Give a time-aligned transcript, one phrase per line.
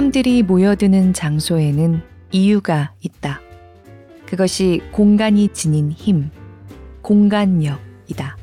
[0.00, 2.00] 사람들이 모여드는 장소에는
[2.30, 3.42] 이유가 있다.
[4.24, 6.30] 그것이 공간이 지닌 힘,
[7.02, 8.38] 공간력이다.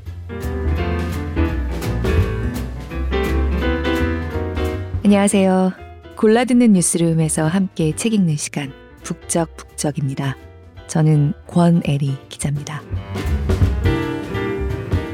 [5.04, 5.72] 안녕하세요.
[6.16, 8.72] 골라듣는 뉴스룸에서 함께 책 읽는 시간,
[9.02, 10.38] 북적북적입니다.
[10.86, 12.84] 저는 권애리 기자입니다.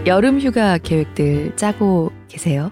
[0.05, 2.70] 여름 휴가 계획들 짜고 계세요?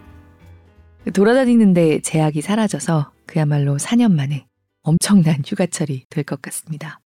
[1.13, 4.45] 돌아다니는데 제약이 사라져서 그야말로 4년 만에
[4.81, 6.99] 엄청난 휴가철이 될 것 같습니다.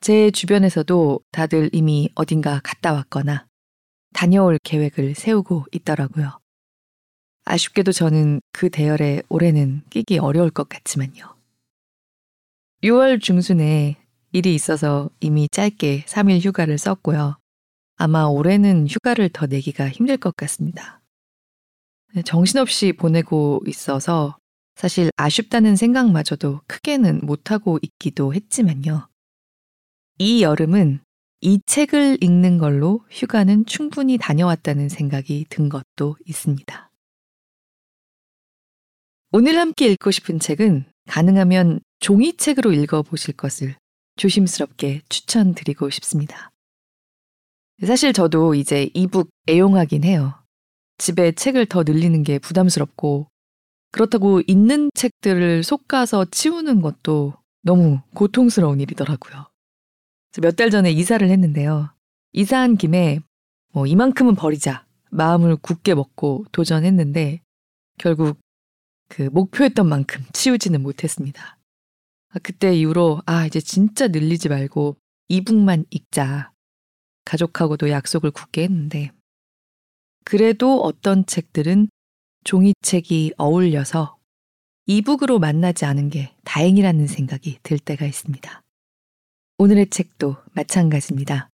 [0.00, 3.46] 제 주변에서도 다들 이미 어딘가 갔다 왔거나
[4.12, 6.38] 다녀올 계획을 세우고 있더라고요.
[7.46, 11.34] 아쉽게도 저는 그 대열에 올해는 끼기 어려울 것 같지만요.
[12.82, 13.96] 6월 중순에
[14.32, 17.38] 일이 있어서 이미 짧게 3일 휴가를 썼고요.
[17.96, 21.00] 아마 올해는 휴가를 더 내기가 힘들 것 같습니다.
[22.26, 24.36] 정신없이 보내고 있어서
[24.80, 29.10] 사실 아쉽다는 생각마저도 크게는 못하고 있기도 했지만요.
[30.16, 31.00] 이 여름은
[31.42, 36.90] 이 책을 읽는 걸로 휴가는 충분히 다녀왔다는 생각이 든 것도 있습니다.
[39.32, 43.76] 오늘 함께 읽고 싶은 책은 가능하면 종이책으로 읽어보실 것을
[44.16, 46.48] 조심스럽게 추천드리고 싶습니다.
[47.86, 50.42] 사실 저도 이제 이북 애용하긴 해요.
[50.96, 53.29] 집에 책을 더 늘리는 게 부담스럽고
[53.92, 59.46] 그렇다고 있는 책들을 속가서 치우는 것도 너무 고통스러운 일이더라고요.
[60.40, 61.90] 몇 달 전에 이사를 했는데요.
[62.32, 63.20] 이사한 김에
[63.72, 67.40] 뭐 이만큼은 버리자 마음을 굳게 먹고 도전했는데
[67.98, 68.38] 결국
[69.08, 71.58] 그 목표했던 만큼 치우지는 못했습니다.
[72.32, 74.96] 아, 그때 이후로 아 이제 진짜 늘리지 말고
[75.28, 76.52] 이북만 읽자
[77.24, 79.10] 가족하고도 약속을 굳게 했는데
[80.24, 81.88] 그래도 어떤 책들은
[82.44, 84.16] 종이책이 어울려서
[84.86, 88.62] 이북으로 만나지 않은 게 다행이라는 생각이 들 때가 있습니다.
[89.58, 91.50] 오늘의 책도 마찬가지입니다.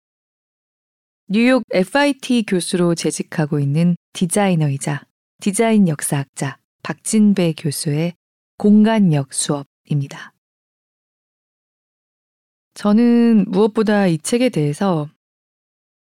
[1.28, 5.06] 뉴욕 FIT 교수로 재직하고 있는 디자이너이자
[5.42, 8.14] 디자인 역사학자 박진배 교수의
[8.58, 10.34] 공간역 수업입니다.
[12.76, 15.10] 저는 무엇보다 이 책에 대해서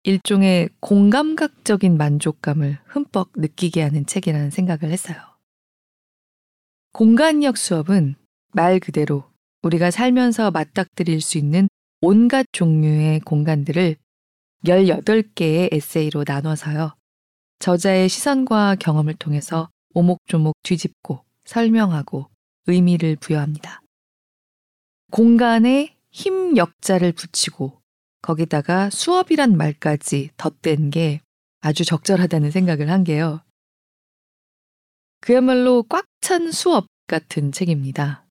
[0.07, 5.17] 일종의 공감각적인 만족감을 흠뻑 느끼게 하는 책이라는 생각을 했어요.
[6.93, 8.13] 공간력 수업은
[8.53, 9.23] 말 그대로
[9.63, 11.67] 우리가 살면서 맞닥뜨릴 수 있는
[12.01, 13.95] 온갖 종류의 공간들을
[14.63, 16.93] 18개의 에세이로 나눠서요.
[17.57, 22.29] 저자의 시선과 경험을 통해서 오목조목 뒤집고 설명하고
[22.67, 23.81] 의미를 부여합니다.
[25.11, 27.81] 공간에 힘 역자를 붙이고
[28.25, 31.21] 거기다가 수업이란 말까지 덧댄 게
[31.61, 33.41] 아주 적절하다는 생각을 한 게요.
[35.21, 38.25] 그야말로 꽉 찬 수업 같은 책입니다.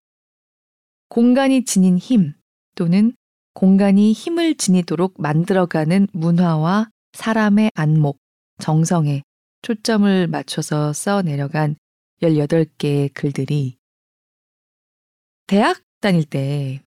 [1.08, 2.34] 공간이 지닌 힘
[2.74, 3.14] 또는
[3.52, 8.18] 공간이 힘을 지니도록 만들어가는 문화와 사람의 안목,
[8.58, 9.22] 정성에
[9.62, 11.76] 초점을 맞춰서 써 내려간
[12.20, 13.76] 18개의 글들이
[15.46, 16.82] 대학 다닐 때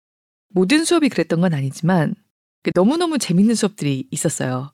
[0.50, 2.27] 모든 수업이 그랬던 건 아니지만 그
[2.74, 4.72] 너무너무 재밌는 수업들이 있었어요.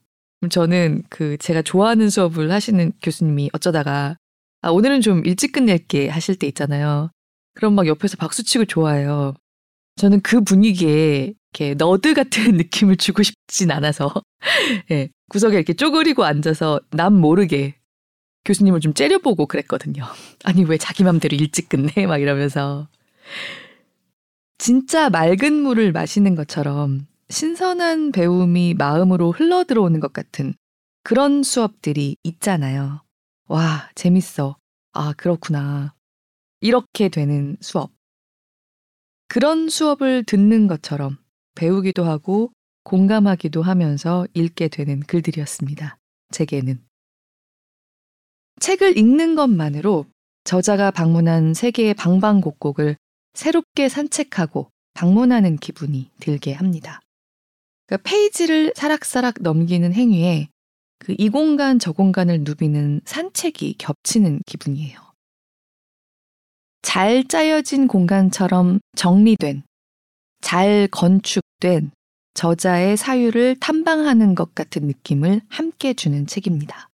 [0.49, 4.17] 저는 그 제가 좋아하는 수업을 하시는 교수님이 어쩌다가
[4.61, 7.11] 아, 오늘은 좀 일찍 끝낼게 하실 때 있잖아요.
[7.53, 9.33] 그럼 막 옆에서 박수치고 좋아해요.
[9.97, 14.11] 저는 그 분위기에 이렇게 너드 같은 느낌을 주고 싶진 않아서
[14.89, 17.75] 네, 구석에 이렇게 쪼그리고 앉아서 남 모르게
[18.45, 20.03] 교수님을 좀 째려보고 그랬거든요.
[20.43, 22.05] 아니 왜 자기 맘대로 일찍 끝내?
[22.07, 22.87] 막 이러면서
[24.57, 30.53] 진짜 맑은 물을 마시는 것처럼 신선한 배움이 마음으로 흘러 들어오는 것 같은
[31.01, 33.01] 그런 수업들이 있잖아요.
[33.47, 34.55] 와, 재밌어.
[34.91, 35.95] 아, 그렇구나.
[36.61, 37.91] 이렇게 되는 수업.
[39.27, 41.17] 그런 수업을 듣는 것처럼
[41.55, 42.51] 배우기도 하고
[42.83, 45.97] 공감하기도 하면서 읽게 되는 글들이었습니다.
[46.29, 46.85] 제게는.
[48.59, 50.05] 책을 읽는 것만으로
[50.43, 52.95] 저자가 방문한 세계의 방방곡곡을
[53.33, 56.99] 새롭게 산책하고 방문하는 기분이 들게 합니다.
[57.85, 60.47] 그러니까 페이지를 사락사락 넘기는 행위에
[61.03, 64.99] 그 이 공간 저 공간을 누비는 산책이 겹치는 기분이에요.
[66.81, 69.63] 잘 짜여진 공간처럼 정리된,
[70.41, 71.91] 잘 건축된
[72.33, 76.89] 저자의 사유를 탐방하는 것 같은 느낌을 함께 주는 책입니다.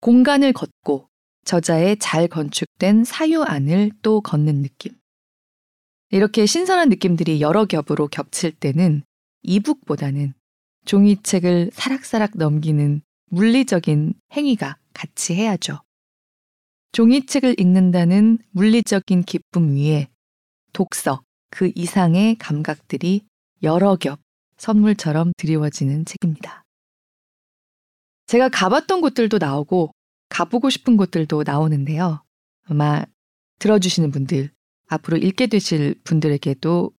[0.00, 1.08] 공간을 걷고
[1.44, 4.96] 저자의 잘 건축된 사유 안을 또 걷는 느낌.
[6.10, 9.02] 이렇게 신선한 느낌들이 여러 겹으로 겹칠 때는
[9.42, 10.34] 이북보다는
[10.84, 15.80] 종이책을 사락사락 넘기는 물리적인 행위가 같이 해야죠.
[16.92, 20.08] 종이책을 읽는다는 물리적인 기쁨 위에
[20.72, 23.22] 독서, 그 이상의 감각들이
[23.62, 24.20] 여러 겹
[24.58, 26.64] 선물처럼 드리워지는 책입니다.
[28.26, 29.92] 제가 가봤던 곳들도 나오고
[30.28, 32.22] 가보고 싶은 곳들도 나오는데요.
[32.64, 33.04] 아마
[33.58, 34.50] 들어주시는 분들,
[34.88, 36.90] 앞으로 읽게 되실 분들에게도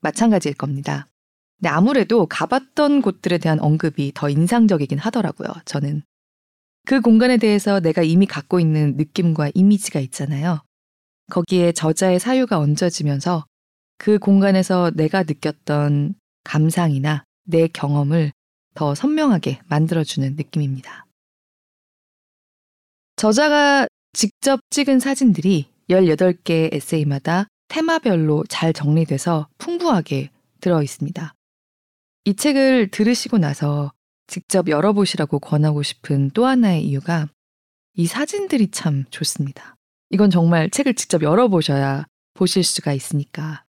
[0.00, 1.08] 마찬가지일 겁니다.
[1.58, 6.02] 근데 아무래도 가봤던 곳들에 대한 언급이 더 인상적이긴 하더라고요, 저는.
[6.86, 10.60] 그 공간에 대해서 내가 이미 갖고 있는 느낌과 이미지가 있잖아요.
[11.30, 13.44] 거기에 저자의 사유가 얹어지면서
[13.98, 16.14] 그 공간에서 내가 느꼈던
[16.44, 18.32] 감상이나 내 경험을
[18.74, 21.06] 더 선명하게 만들어주는 느낌입니다.
[23.16, 30.30] 저자가 직접 찍은 사진들이 18개의 에세이마다 테마별로 잘 정리돼서 풍부하게
[30.60, 31.34] 들어 있습니다.
[32.26, 33.92] 이 책을 들으시고 나서
[34.26, 37.28] 직접 열어보시라고 권하고 싶은 또 하나의 이유가
[37.94, 39.76] 이 사진들이 참 좋습니다.
[40.10, 43.64] 이건 정말 책을 직접 열어보셔야 보실 수가 있으니까.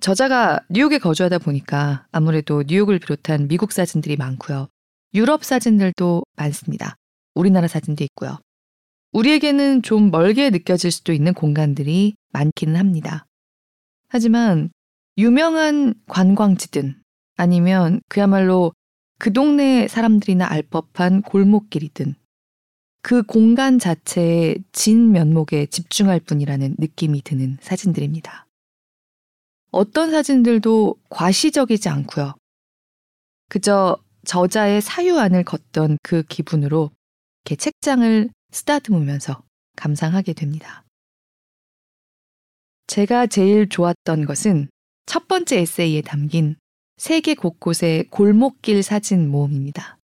[0.00, 4.68] 저자가 뉴욕에 거주하다 보니까 아무래도 뉴욕을 비롯한 미국 사진들이 많고요.
[5.14, 6.96] 유럽 사진들도 많습니다.
[7.34, 8.38] 우리나라 사진도 있고요.
[9.12, 13.24] 우리에게는 좀 멀게 느껴질 수도 있는 공간들이 많기는 합니다.
[14.10, 14.68] 하지만
[15.16, 17.05] 유명한 관광지든
[17.36, 18.72] 아니면 그야말로
[19.18, 22.14] 그 동네 사람들이나 알 법한 골목길이든
[23.02, 28.46] 그 공간 자체의 진 면목에 집중할 뿐이라는 느낌이 드는 사진들입니다.
[29.70, 32.34] 어떤 사진들도 과시적이지 않고요.
[33.48, 36.90] 그저 저자의 사유 안을 걷던 그 기분으로
[37.44, 39.42] 이렇게 책장을 쓰다듬으면서
[39.76, 40.84] 감상하게 됩니다.
[42.88, 44.68] 제가 제일 좋았던 것은
[45.06, 46.56] 첫 번째 에세이에 담긴
[46.96, 49.98] 세계 곳곳의 골목길 사진 모음입니다.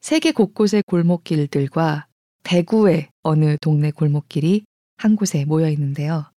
[0.00, 2.06] 세계 곳곳의 골목길들과
[2.44, 4.64] 대구의 어느 동네 골목길이
[4.96, 6.30] 한 곳에 모여 있는데요.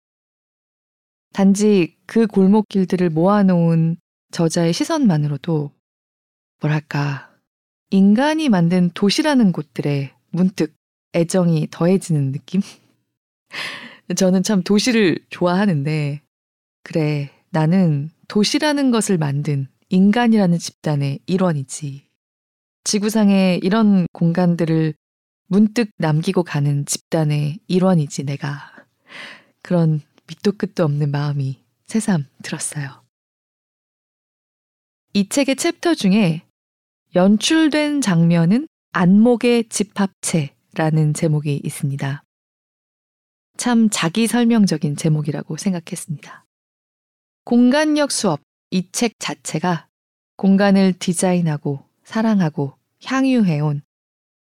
[1.33, 3.97] 단지 그 골목길들을 모아놓은
[4.31, 5.71] 저자의 시선만으로도
[6.59, 7.31] 뭐랄까,
[7.91, 10.73] 인간이 만든 도시라는 곳들에 문득
[11.13, 12.61] 애정이 더해지는 느낌?
[14.17, 16.21] 저는 참 도시를 좋아하는데,
[16.83, 22.07] 그래, 나는 도시라는 것을 만든 인간이라는 집단의 일원이지.
[22.83, 24.93] 지구상에 이런 공간들을
[25.47, 28.73] 문득 남기고 가는 집단의 일원이지, 내가.
[29.61, 33.03] 그런 밑도 끝도 없는 마음이 새삼 들었어요.
[35.13, 36.43] 이 책의 챕터 중에
[37.15, 42.23] 연출된 장면은 안목의 집합체라는 제목이 있습니다.
[43.57, 46.45] 참 자기 설명적인 제목이라고 생각했습니다.
[47.45, 48.41] 공간력 수업,
[48.71, 49.87] 이 책 자체가
[50.37, 53.83] 공간을 디자인하고 사랑하고 향유해온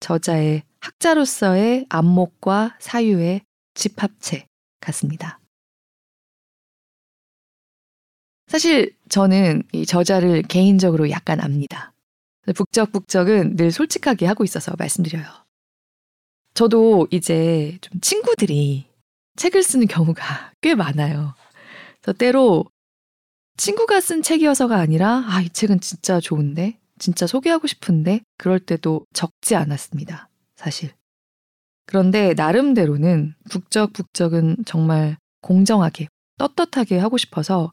[0.01, 3.43] 저자의 학자로서의 안목과 사유의
[3.75, 4.47] 집합체
[4.81, 5.39] 같습니다.
[8.47, 11.93] 사실 저는 이 저자를 개인적으로 약간 압니다.
[12.55, 15.25] 북적북적은 늘 솔직하게 하고 있어서 말씀드려요.
[16.55, 18.87] 저도 이제 좀 친구들이
[19.37, 21.35] 책을 쓰는 경우가 꽤 많아요.
[22.01, 22.65] 그래서 때로
[23.63, 26.81] 친구가 쓴 책이어서가 아니라, 아, 이 책은 진짜 좋은데?
[26.99, 28.23] 진짜 소개하고 싶은데?
[28.37, 30.29] 그럴 때도 적지 않았습니다.
[30.57, 30.91] 사실.
[31.87, 37.71] 그런데 나름대로는 북적북적은 정말 공정하게, 떳떳하게 하고 싶어서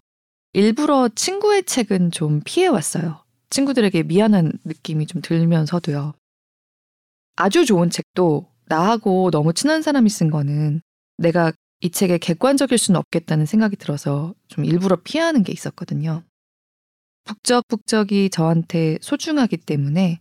[0.53, 3.23] 일부러 친구의 책은 좀 피해왔어요.
[3.49, 6.13] 친구들에게 미안한 느낌이 좀 들면서도요.
[7.35, 10.83] 아주 좋은 책도 나하고 너무 친한 사람이 쓴 거는
[11.17, 16.23] 내가 이 책에 객관적일 수는 없겠다는 생각이 들어서 좀 일부러 피하는 게 있었거든요.
[17.25, 20.19] 북적북적이 저한테 소중하기 때문에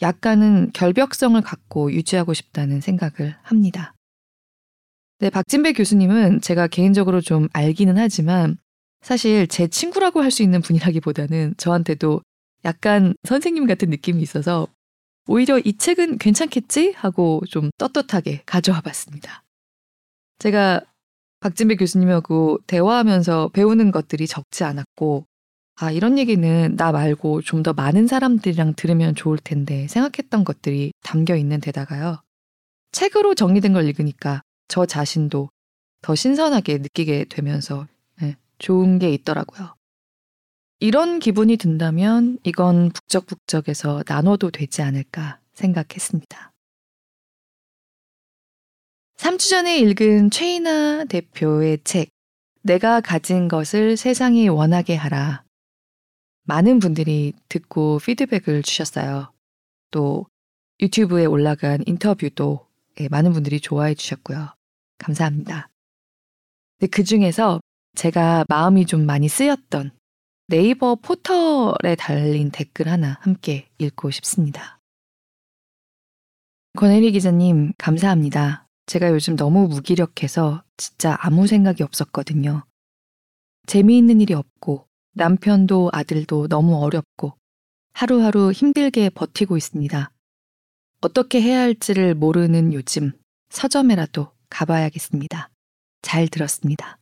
[0.00, 3.94] 약간은 결벽성을 갖고 유지하고 싶다는 생각을 합니다.
[5.20, 8.56] 네, 박진배 교수님은 제가 개인적으로 좀 알기는 하지만
[9.02, 12.22] 사실 제 친구라고 할 수 있는 분이라기보다는 저한테도
[12.64, 14.68] 약간 선생님 같은 느낌이 있어서
[15.26, 16.92] 오히려 이 책은 괜찮겠지?
[16.96, 19.42] 하고 좀 떳떳하게 가져와 봤습니다.
[20.38, 20.80] 제가
[21.40, 25.24] 박진배 교수님하고 대화하면서 배우는 것들이 적지 않았고,
[25.80, 31.36] 아, 이런 얘기는 나 말고 좀 더 많은 사람들이랑 들으면 좋을 텐데 생각했던 것들이 담겨
[31.36, 32.20] 있는 데다가요.
[32.92, 35.50] 책으로 정리된 걸 읽으니까 저 자신도
[36.02, 37.86] 더 신선하게 느끼게 되면서
[38.20, 39.74] 네, 좋은 게 있더라고요.
[40.80, 46.52] 이런 기분이 든다면 이건 북적북적에서 나눠도 되지 않을까 생각했습니다.
[49.18, 52.08] 3주 전에 읽은 최이나 대표의 책,
[52.62, 55.42] 내가 가진 것을 세상이 원하게 하라.
[56.44, 59.32] 많은 분들이 듣고 피드백을 주셨어요.
[59.90, 60.26] 또
[60.80, 62.64] 유튜브에 올라간 인터뷰도
[63.00, 64.54] 예, 많은 분들이 좋아해 주셨고요.
[64.98, 65.68] 감사합니다.
[66.78, 67.60] 근데 그 중에서
[67.96, 69.90] 제가 마음이 좀 많이 쓰였던
[70.46, 74.78] 네이버 포털에 달린 댓글 하나 함께 읽고 싶습니다.
[76.76, 78.67] 권혜리 기자님, 감사합니다.
[78.88, 82.64] 제가 요즘 너무 무기력해서 진짜 아무 생각이 없었거든요.
[83.66, 87.34] 재미있는 일이 없고 남편도 아들도 너무 어렵고
[87.92, 90.10] 하루하루 힘들게 버티고 있습니다.
[91.02, 93.12] 어떻게 해야 할지를 모르는 요즘
[93.50, 95.50] 서점에라도 가봐야겠습니다.
[96.00, 96.98] 잘 들었습니다.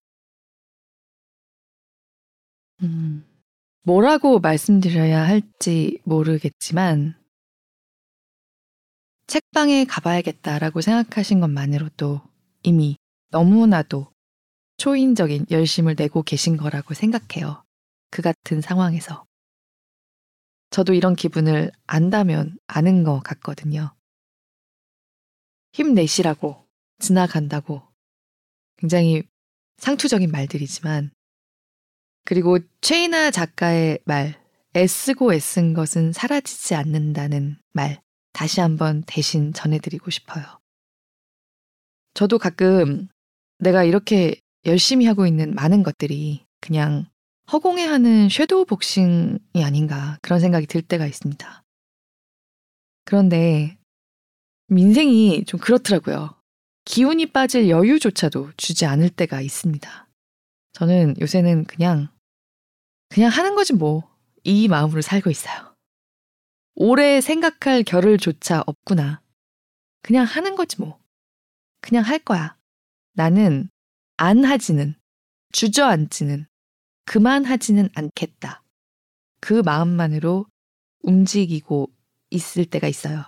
[2.83, 3.25] 음,
[3.85, 7.14] 뭐라고 말씀드려야 할지 모르겠지만,
[9.26, 12.21] 책방에 가봐야겠다라고 생각하신 것만으로도
[12.62, 12.97] 이미
[13.30, 14.12] 너무나도
[14.76, 17.64] 초인적인 열심을 내고 계신 거라고 생각해요.
[18.11, 19.25] 그 같은 상황에서.
[20.71, 23.95] 저도 이런 기분을 안다면 아는 것 같거든요.
[25.73, 26.66] 힘내시라고,
[26.99, 27.83] 지나간다고.
[28.76, 29.23] 굉장히
[29.78, 31.11] 상투적인 말들이지만,
[32.25, 34.40] 그리고 최이나 작가의 말,
[34.76, 38.02] 애쓰고 애쓴 것은 사라지지 않는다는 말,
[38.37, 40.45] 다시 한번 대신 전해드리고 싶어요.
[42.12, 43.09] 저도 가끔
[43.61, 44.35] 내가 이렇게
[44.66, 47.07] 열심히 하고 있는 많은 것들이 그냥
[47.50, 51.62] 허공에 하는 섀도우 복싱이 아닌가 그런 생각이 들 때가 있습니다.
[53.07, 53.78] 그런데
[54.66, 56.35] 민생이 좀 그렇더라고요.
[56.85, 60.09] 기운이 빠질 여유조차도 주지 않을 때가 있습니다.
[60.75, 62.09] 저는 요새는 그냥,
[63.09, 64.14] 그냥 하는 거지 뭐.
[64.45, 65.65] 이 마음으로 살고 있어요.
[66.78, 69.23] 오래 생각할 겨를조차 없구나.
[70.02, 71.00] 그냥 하는 거지 뭐.
[71.80, 72.54] 그냥 할 거야.
[73.14, 73.71] 나는
[74.18, 74.95] 안 하지는,
[75.52, 76.47] 주저앉지는,
[77.06, 78.62] 그만하지는 않겠다.
[79.40, 80.45] 그 마음만으로
[81.00, 81.90] 움직이고
[82.28, 83.25] 있을 때가 있어요.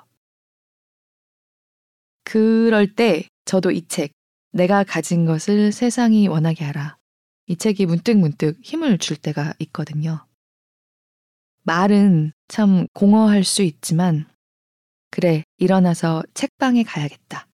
[2.24, 4.12] 그럴 때 저도 이 책,
[4.52, 6.98] 내가 가진 것을 세상이 원하게 하라.
[7.46, 10.27] 이 책이 문득문득 힘을 줄 때가 있거든요.
[11.68, 14.26] 말은 참 공허할 수 있지만,
[15.10, 17.46] 그래, 일어나서 책방에 가야겠다.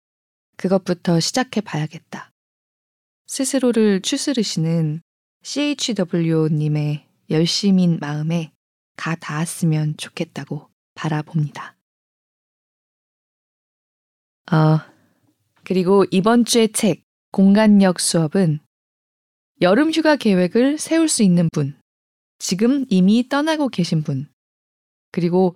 [0.57, 2.31] 그것부터 시작해 봐야겠다.
[3.27, 5.03] 스스로를 추스르시는
[5.43, 8.53] CHW님의 열심인 마음에
[8.97, 11.77] 가 닿았으면 좋겠다고 바라봅니다.
[14.53, 14.79] 어,
[15.65, 17.03] 그리고 이번 주의 책,
[17.33, 18.61] 공간력 수업은
[19.61, 21.77] 여름 휴가 계획을 세울 수 있는 분,
[22.39, 24.29] 지금 이미 떠나고 계신 분,
[25.13, 25.55] 그리고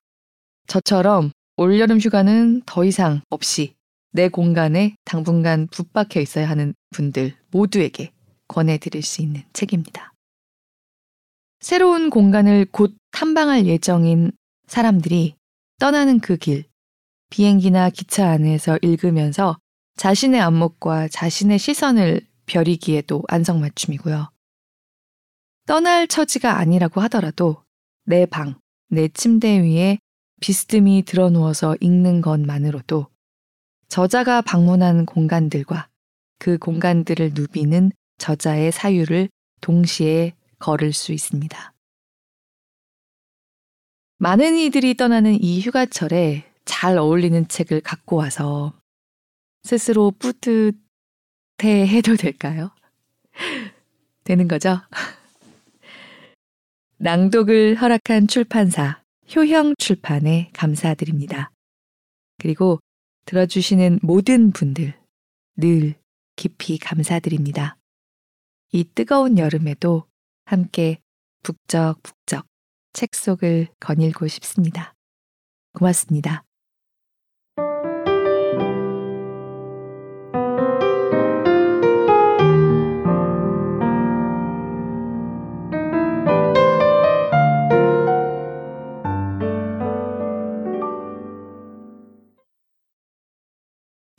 [0.66, 3.74] 저처럼 올여름 휴가는 더 이상 없이
[4.12, 8.12] 내 공간에 당분간 붙박혀 있어야 하는 분들 모두에게
[8.48, 10.12] 권해드릴 수 있는 책입니다.
[11.60, 14.30] 새로운 공간을 곧 탐방할 예정인
[14.68, 15.34] 사람들이
[15.78, 16.64] 떠나는 그 길,
[17.30, 19.58] 비행기나 기차 안에서 읽으면서
[19.96, 24.30] 자신의 안목과 자신의 시선을 벼리기에도 안성맞춤이고요.
[25.68, 27.62] 떠날 처지가 아니라고 하더라도
[28.06, 28.58] 내 방,
[28.88, 29.98] 내 침대 위에
[30.40, 33.08] 비스듬히 드러누워서 읽는 것만으로도
[33.88, 35.90] 저자가 방문한 공간들과
[36.38, 39.28] 그 공간들을 누비는 저자의 사유를
[39.60, 41.74] 동시에 걸을 수 있습니다.
[44.16, 48.72] 많은 이들이 떠나는 이 휴가철에 잘 어울리는 책을 갖고 와서
[49.64, 50.72] 스스로 뿌듯해
[51.66, 52.70] 해도 될까요?
[54.24, 54.80] 되는 거죠?
[57.00, 59.00] 낭독을 허락한 출판사
[59.34, 61.52] 효형 출판에 감사드립니다.
[62.38, 62.80] 그리고
[63.24, 64.94] 들어주시는 모든 분들
[65.56, 65.94] 늘
[66.34, 67.76] 깊이 감사드립니다.
[68.72, 70.08] 이 뜨거운 여름에도
[70.44, 70.98] 함께
[71.44, 72.46] 북적북적
[72.92, 74.94] 책 속을 거닐고 싶습니다.
[75.74, 76.47] 고맙습니다.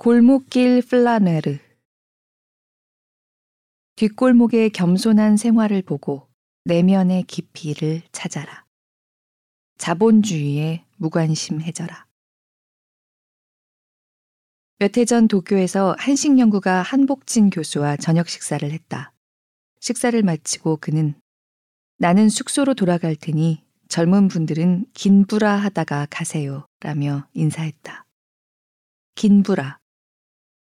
[0.01, 1.59] 골목길 플라네르
[3.97, 6.29] 뒷골목의 겸손한 생활을 보고
[6.63, 8.65] 내면의 깊이를 찾아라.
[9.77, 12.07] 자본주의에 무관심해져라.
[14.77, 19.11] 몇 해 전 도쿄에서 한식 연구가 한복진 교수와 저녁 식사를 했다.
[19.81, 21.19] 식사를 마치고 그는
[21.97, 26.65] 나는 숙소로 돌아갈 테니 젊은 분들은 긴부라 하다가 가세요.
[26.79, 28.05] 라며 인사했다.
[29.15, 29.78] 긴부라.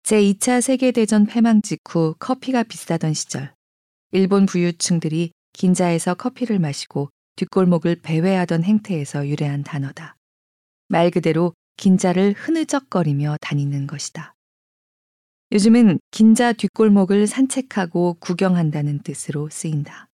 [0.02, 3.54] 제2차 세계대전 폐망 직후 커피가 비싸던 시절,
[4.10, 10.16] 일본 부유층들이 긴자에서 커피를 마시고 뒷골목을 배회하던 행태에서 유래한 단어다.
[10.88, 14.34] 말 그대로 긴자를 흐느적거리며 다니는 것이다.
[15.52, 20.08] 요즘은 긴자 뒷골목을 산책하고 구경한다는 뜻으로 쓰인다.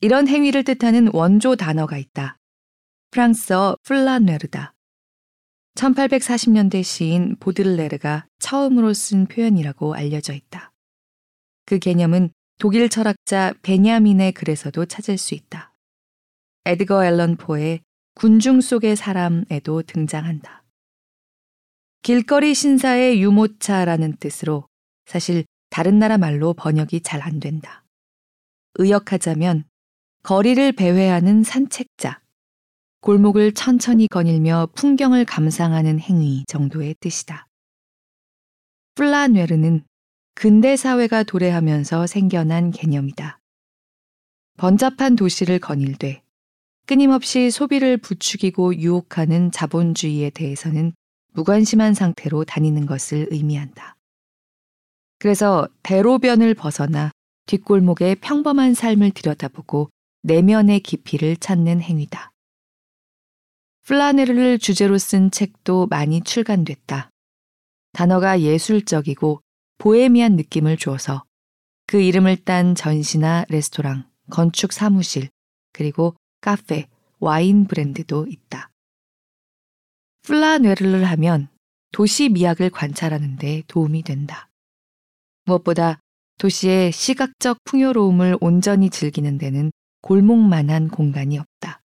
[0.00, 2.36] 이런 행위를 뜻하는 원조 단어가 있다.
[3.10, 4.74] 프랑스어 플라네르다.
[5.74, 10.72] 1840년대 시인 보들레르가 처음으로 쓴 표현이라고 알려져 있다.
[11.64, 15.74] 그 개념은 독일 철학자 베냐민의 글에서도 찾을 수 있다.
[16.64, 17.80] 에드거 앨런 포의
[18.14, 20.62] 군중 속의 사람에도 등장한다.
[22.02, 24.66] 길거리 신사의 유모차라는 뜻으로
[25.06, 27.84] 사실 다른 나라 말로 번역이 잘 안 된다.
[28.74, 29.64] 의역하자면
[30.22, 32.21] 거리를 배회하는 산책자,
[33.02, 37.48] 골목을 천천히 거닐며 풍경을 감상하는 행위 정도의 뜻이다.
[38.94, 39.84] 플라뇌르는
[40.36, 43.40] 근대 사회가 도래하면서 생겨난 개념이다.
[44.56, 46.22] 번잡한 도시를 거닐되
[46.86, 50.92] 끊임없이 소비를 부추기고 유혹하는 자본주의에 대해서는
[51.32, 53.96] 무관심한 상태로 다니는 것을 의미한다.
[55.18, 57.10] 그래서 대로변을 벗어나
[57.46, 59.90] 뒷골목의 평범한 삶을 들여다보고
[60.22, 62.31] 내면의 깊이를 찾는 행위다.
[63.84, 67.10] 플라네르를 주제로 쓴 책도 많이 출간됐다.
[67.92, 69.42] 단어가 예술적이고
[69.78, 71.24] 보헤미안 느낌을 주어서
[71.86, 75.28] 그 이름을 딴 전시나 레스토랑, 건축 사무실,
[75.72, 76.86] 그리고 카페,
[77.18, 78.70] 와인 브랜드도 있다.
[80.22, 81.48] 플라네르를 하면
[81.90, 84.48] 도시 미학을 관찰하는 데 도움이 된다.
[85.44, 85.98] 무엇보다
[86.38, 89.72] 도시의 시각적 풍요로움을 온전히 즐기는 데는
[90.02, 91.81] 골목만한 공간이 없다.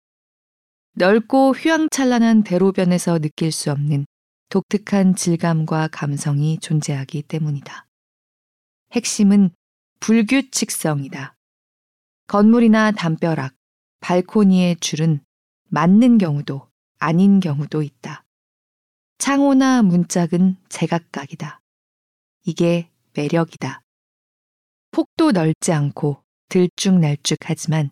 [1.00, 4.08] 넓고 휘황찬란한 대로변에서 느낄 수 없는
[4.50, 7.86] 독특한 질감과 감성이 존재하기 때문이다.
[8.94, 9.52] 핵심은
[10.00, 11.36] 불규칙성이다.
[12.26, 13.54] 건물이나 담벼락,
[14.00, 15.20] 발코니의 줄은
[15.70, 18.24] 맞는 경우도 아닌 경우도 있다.
[19.20, 21.62] 창호나 문짝은 제각각이다.
[22.44, 23.84] 이게 매력이다.
[24.90, 27.92] 폭도 넓지 않고 들쭉날쭉하지만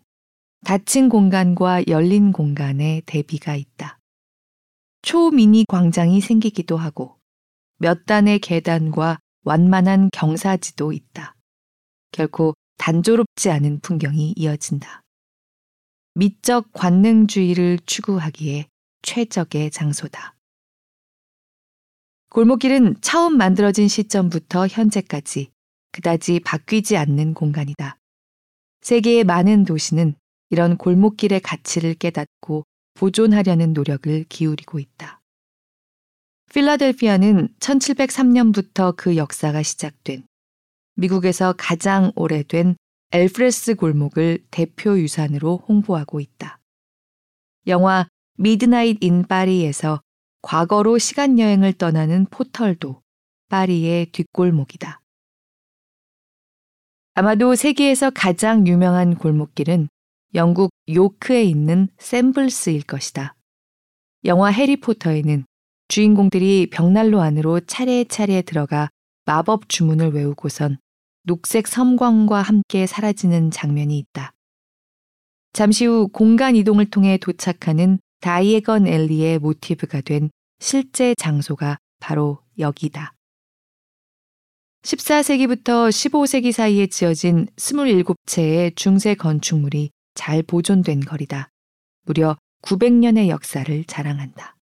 [0.66, 4.00] 닫힌 공간과 열린 공간에 대비가 있다.
[5.02, 7.20] 초미니 광장이 생기기도 하고
[7.78, 11.36] 몇 단의 계단과 완만한 경사지도 있다.
[12.10, 15.02] 결코 단조롭지 않은 풍경이 이어진다.
[16.14, 18.66] 미적 관능주의를 추구하기에
[19.02, 20.34] 최적의 장소다.
[22.30, 25.52] 골목길은 처음 만들어진 시점부터 현재까지
[25.92, 27.98] 그다지 바뀌지 않는 공간이다.
[28.80, 30.16] 세계의 많은 도시는
[30.50, 35.20] 이런 골목길의 가치를 깨닫고 보존하려는 노력을 기울이고 있다.
[36.52, 40.26] 필라델피아는 1703년부터 그 역사가 시작된
[40.94, 42.76] 미국에서 가장 오래된
[43.12, 46.58] 엘프레스 골목을 대표 유산으로 홍보하고 있다.
[47.66, 50.00] 영화 미드나잇 인 파리에서
[50.42, 53.02] 과거로 시간 여행을 떠나는 포털도
[53.48, 55.00] 파리의 뒷골목이다.
[57.14, 59.88] 아마도 세계에서 가장 유명한 골목길은
[60.34, 63.34] 영국 요크에 있는 샘블스일 것이다.
[64.24, 65.44] 영화 해리포터에는
[65.88, 68.88] 주인공들이 벽난로 안으로 차례차례 들어가
[69.24, 70.78] 마법 주문을 외우고선
[71.22, 74.32] 녹색 섬광과 함께 사라지는 장면이 있다.
[75.52, 83.12] 잠시 후 공간 이동을 통해 도착하는 다이에건 엘리의 모티브가 된 실제 장소가 바로 여기다.
[84.82, 91.50] 14세기부터 15세기 사이에 지어진 27채의 중세 건축물이 잘 보존된 거리다.
[92.02, 94.56] 무려 900년의 역사를 자랑한다.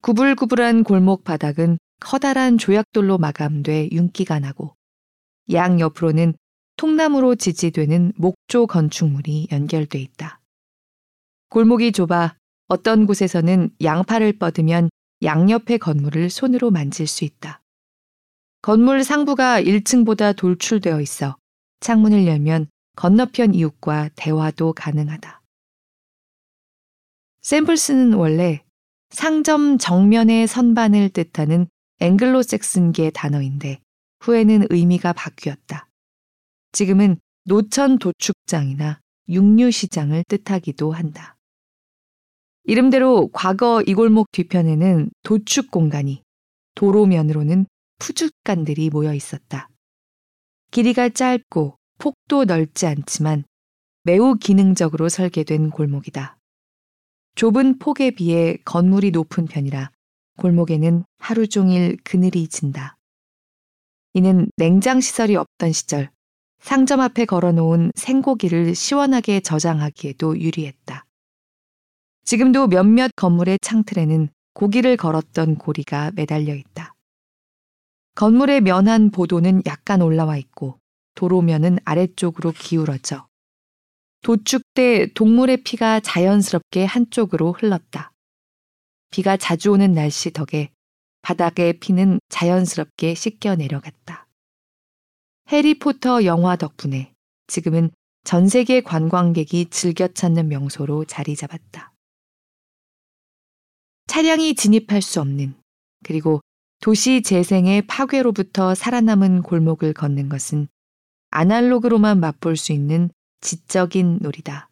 [0.00, 4.74] 구불구불한 골목 바닥은 커다란 조약돌로 마감돼 윤기가 나고
[5.52, 6.34] 양 옆으로는
[6.76, 10.40] 통나무로 지지되는 목조 건축물이 연결돼 있다.
[11.50, 12.36] 골목이 좁아
[12.68, 14.90] 어떤 곳에서는 양팔을 뻗으면
[15.22, 17.62] 양옆의 건물을 손으로 만질 수 있다.
[18.62, 21.36] 건물 상부가 1층보다 돌출되어 있어
[21.80, 25.40] 창문을 열면 건너편 이웃과 대화도 가능하다.
[27.42, 28.64] 샘플스는 원래
[29.10, 31.66] 상점 정면의 선반을 뜻하는
[32.00, 33.80] 앵글로색슨계 단어인데
[34.20, 35.88] 후에는 의미가 바뀌었다.
[36.72, 41.36] 지금은 노천 도축장이나 육류시장을 뜻하기도 한다.
[42.64, 46.22] 이름대로 과거 이 골목 뒤편에는 도축 공간이
[46.74, 47.66] 도로면으로는
[47.98, 49.68] 푸죽간들이 모여 있었다.
[50.70, 53.44] 길이가 짧고 폭도 넓지 않지만
[54.02, 56.36] 매우 기능적으로 설계된 골목이다.
[57.36, 59.90] 좁은 폭에 비해 건물이 높은 편이라
[60.38, 62.96] 골목에는 하루 종일 그늘이 진다.
[64.12, 66.10] 이는 냉장 시설이 없던 시절
[66.60, 71.04] 상점 앞에 걸어놓은 생고기를 시원하게 저장하기에도 유리했다.
[72.24, 76.94] 지금도 몇몇 건물의 창틀에는 고기를 걸었던 고리가 매달려 있다.
[78.14, 80.78] 건물의 면한 보도는 약간 올라와 있고
[81.14, 83.26] 도로면은 아래쪽으로 기울어져
[84.22, 88.12] 도축 때 동물의 피가 자연스럽게 한쪽으로 흘렀다.
[89.10, 90.70] 비가 자주 오는 날씨 덕에
[91.22, 94.26] 바닥의 피는 자연스럽게 씻겨 내려갔다.
[95.52, 97.12] 해리포터 영화 덕분에
[97.46, 97.90] 지금은
[98.24, 101.92] 전 세계 관광객이 즐겨 찾는 명소로 자리 잡았다.
[104.06, 105.54] 차량이 진입할 수 없는
[106.02, 106.40] 그리고
[106.80, 110.68] 도시 재생의 파괴로부터 살아남은 골목을 걷는 것은
[111.34, 114.70] 아날로그로만 맛볼 수 있는 지적인 놀이다.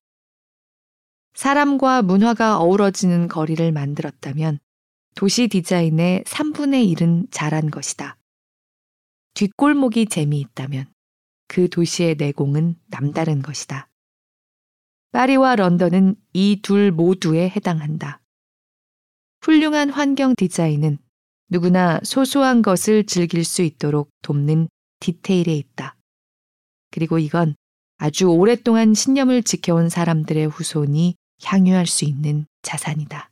[1.34, 4.60] 사람과 문화가 어우러지는 거리를 만들었다면
[5.16, 8.16] 도시 디자인의 3분의 1은 잘한 것이다.
[9.34, 10.86] 뒷골목이 재미있다면
[11.48, 13.88] 그 도시의 내공은 남다른 것이다.
[15.10, 18.20] 파리와 런던은 이 둘 모두에 해당한다.
[19.40, 20.98] 훌륭한 환경 디자인은
[21.48, 24.68] 누구나 소소한 것을 즐길 수 있도록 돕는
[25.00, 25.96] 디테일에 있다.
[26.92, 27.56] 그리고 이건
[27.98, 33.30] 아주 오랫동안 신념을 지켜온 사람들의 후손이 향유할 수 있는 자산이다.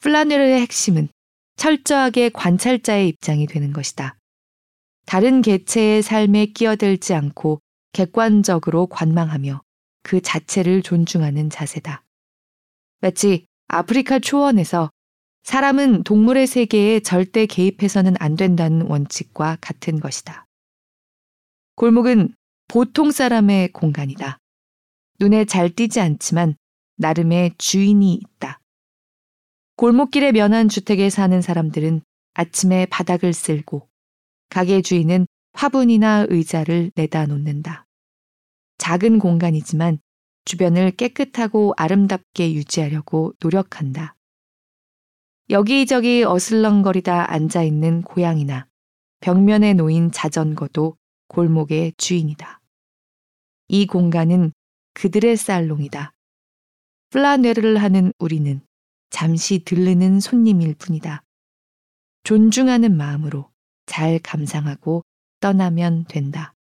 [0.00, 1.08] 플라네르의 핵심은
[1.56, 4.16] 철저하게 관찰자의 입장이 되는 것이다.
[5.06, 7.60] 다른 개체의 삶에 끼어들지 않고
[7.92, 9.62] 객관적으로 관망하며
[10.02, 12.04] 그 자체를 존중하는 자세다.
[13.00, 14.90] 마치 아프리카 초원에서
[15.44, 20.46] 사람은 동물의 세계에 절대 개입해서는 안 된다는 원칙과 같은 것이다.
[21.76, 22.32] 골목은
[22.68, 24.38] 보통 사람의 공간이다.
[25.18, 26.54] 눈에 잘 띄지 않지만
[26.98, 28.60] 나름의 주인이 있다.
[29.76, 32.02] 골목길에 면한 주택에 사는 사람들은
[32.34, 33.88] 아침에 바닥을 쓸고
[34.50, 37.86] 가게 주인은 화분이나 의자를 내다 놓는다.
[38.78, 39.98] 작은 공간이지만
[40.44, 44.14] 주변을 깨끗하고 아름답게 유지하려고 노력한다.
[45.50, 48.68] 여기저기 어슬렁거리다 앉아있는 고양이나
[49.20, 50.96] 벽면에 놓인 자전거도
[51.28, 52.60] 골목의 주인이다.
[53.68, 54.52] 이 공간은
[54.94, 56.12] 그들의 살롱이다.
[57.10, 58.60] 플라네르를 하는 우리는
[59.10, 61.22] 잠시 들르는 손님일 뿐이다.
[62.24, 63.50] 존중하는 마음으로
[63.86, 65.04] 잘 감상하고
[65.40, 66.54] 떠나면 된다.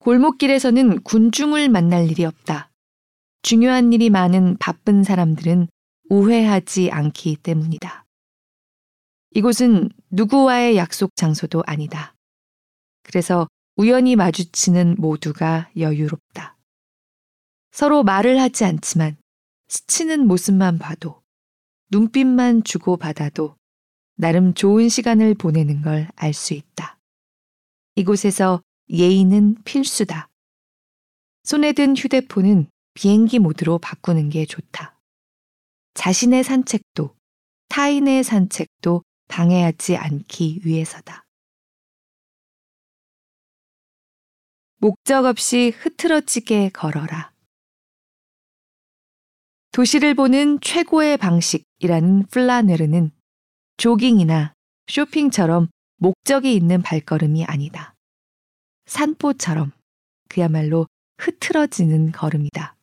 [0.00, 2.70] 골목길에서는 군중을 만날 일이 없다.
[3.42, 5.68] 중요한 일이 많은 바쁜 사람들은
[6.10, 8.04] 우회하지 않기 때문이다.
[9.34, 12.14] 이곳은 누구와의 약속 장소도 아니다.
[13.02, 16.58] 그래서 우연히 마주치는 모두가 여유롭다.
[17.70, 19.16] 서로 말을 하지 않지만
[19.68, 21.22] 스치는 모습만 봐도
[21.90, 23.56] 눈빛만 주고받아도
[24.16, 26.98] 나름 좋은 시간을 보내는 걸 알 수 있다.
[27.96, 30.28] 이곳에서 예의는 필수다.
[31.44, 34.98] 손에 든 휴대폰은 비행기 모드로 바꾸는 게 좋다.
[35.94, 37.14] 자신의 산책도
[37.68, 41.24] 타인의 산책도 방해하지 않기 위해서다.
[44.76, 47.32] 목적 없이 흐트러지게 걸어라.
[49.70, 53.10] 도시를 보는 최고의 방식이라는 플라네르는
[53.78, 54.52] 조깅이나
[54.88, 57.94] 쇼핑처럼 목적이 있는 발걸음이 아니다.
[58.84, 59.72] 산보처럼
[60.28, 62.76] 그야말로 흐트러지는 걸음이다.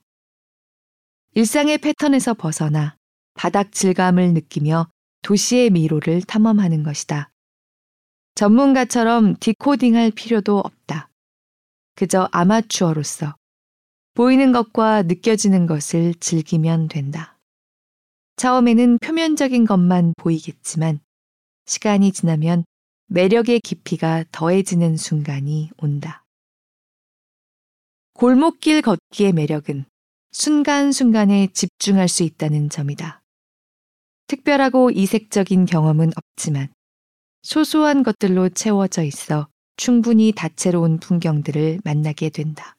[1.35, 2.95] 일상의 패턴에서 벗어나
[3.35, 4.89] 바닥 질감을 느끼며
[5.21, 7.31] 도시의 미로를 탐험하는 것이다.
[8.35, 11.09] 전문가처럼 디코딩할 필요도 없다.
[11.95, 13.35] 그저 아마추어로서
[14.13, 17.37] 보이는 것과 느껴지는 것을 즐기면 된다.
[18.37, 20.99] 처음에는 표면적인 것만 보이겠지만
[21.65, 22.63] 시간이 지나면
[23.07, 26.23] 매력의 깊이가 더해지는 순간이 온다.
[28.13, 29.85] 골목길 걷기의 매력은
[30.31, 33.21] 순간순간에 집중할 수 있다는 점이다.
[34.29, 36.71] 특별하고 이색적인 경험은 없지만
[37.41, 42.75] 소소한 것들로 채워져 있어 충분히 다채로운 풍경들을 만나게 된다.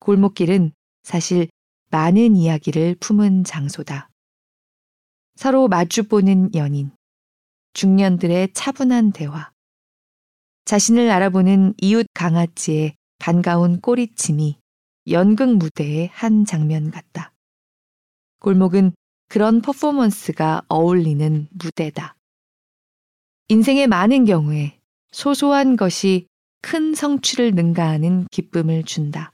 [0.00, 0.72] 골목길은
[1.04, 1.48] 사실
[1.90, 4.10] 많은 이야기를 품은 장소다.
[5.36, 6.90] 서로 마주보는 연인,
[7.74, 9.52] 중년들의 차분한 대화,
[10.64, 14.58] 자신을 알아보는 이웃 강아지의 반가운 꼬리침이
[15.08, 17.32] 연극 무대의 한 장면 같다.
[18.40, 18.92] 골목은
[19.28, 22.16] 그런 퍼포먼스가 어울리는 무대다.
[23.48, 24.78] 인생의 많은 경우에
[25.12, 26.26] 소소한 것이
[26.62, 29.32] 큰 성취를 능가하는 기쁨을 준다.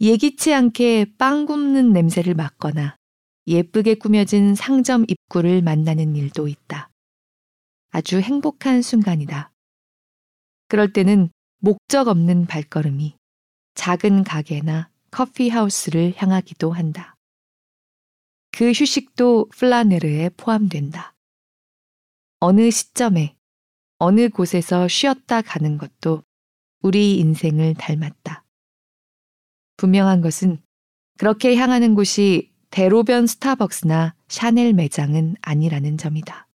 [0.00, 2.96] 예기치 않게 빵 굽는 냄새를 맡거나
[3.46, 6.90] 예쁘게 꾸며진 상점 입구를 만나는 일도 있다.
[7.90, 9.52] 아주 행복한 순간이다.
[10.68, 13.16] 그럴 때는 목적 없는 발걸음이
[13.74, 17.13] 작은 가게나 커피하우스를 향하기도 한다.
[18.56, 21.16] 그 휴식도 flâneur에 포함된다.
[22.38, 23.36] 어느 시점에
[23.98, 26.22] 어느 곳에서 쉬었다 가는 것도
[26.80, 28.44] 우리 인생을 닮았다.
[29.76, 30.62] 분명한 것은
[31.18, 36.46] 그렇게 향하는 곳이 대로변 스타벅스나 샤넬 매장은 아니라는 점이다.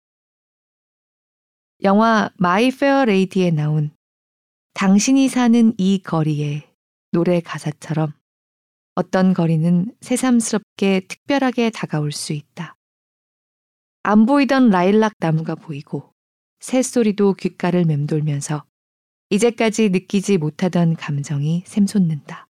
[1.84, 3.92] 영화 마이 페어 레이디에 나온
[4.74, 6.66] 당신이 사는 이 거리에
[7.12, 8.14] 노래 가사처럼
[9.00, 12.76] 어떤 거리는 새삼스럽게 특별하게 다가올 수 있다.
[14.04, 16.12] 안 보이던 라일락 나무가 보이고
[16.60, 18.66] 새소리도 귓가를 맴돌면서
[19.30, 22.48] 이제까지 느끼지 못하던 감정이 샘솟는다.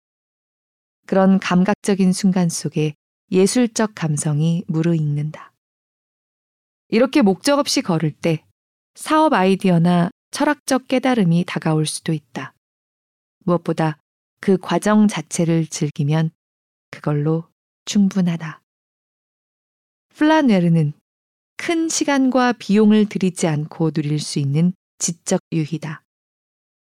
[1.06, 2.96] 그런 감각적인 순간 속에
[3.32, 5.54] 예술적 감성이 무르익는다.
[6.88, 8.44] 이렇게 목적 없이 걸을 때
[8.96, 12.56] 사업 아이디어나 철학적 깨달음이 다가올 수도 있다.
[13.46, 14.00] 무엇보다
[14.42, 16.32] 그 과정 자체를 즐기면
[16.91, 17.47] 그걸로
[17.86, 18.62] 충분하다.
[20.15, 20.93] 플라네르는
[21.58, 26.04] 큰 시간과 비용을 들이지 않고 누릴 수 있는 지적 유희다.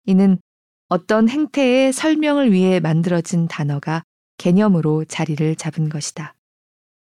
[0.07, 0.39] 이는
[0.89, 4.03] 어떤 행태의 설명을 위해 만들어진 단어가
[4.39, 6.35] 개념으로 자리를 잡은 것이다.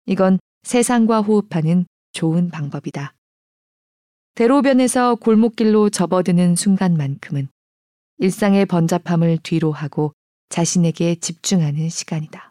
[0.07, 3.15] 이건 세상과 호흡하는 좋은 방법이다.
[4.35, 7.49] 대로변에서 골목길로 접어드는 순간만큼은
[8.19, 10.13] 일상의 번잡함을 뒤로 하고
[10.51, 12.50] 자신에게 집중하는 시간이다.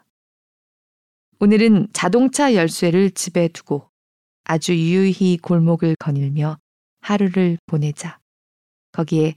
[1.42, 3.88] 오늘은 자동차 열쇠를 집에 두고
[4.44, 6.58] 아주 유유히 골목을 거닐며
[7.00, 8.18] 하루를 보내자.
[8.92, 9.36] 거기에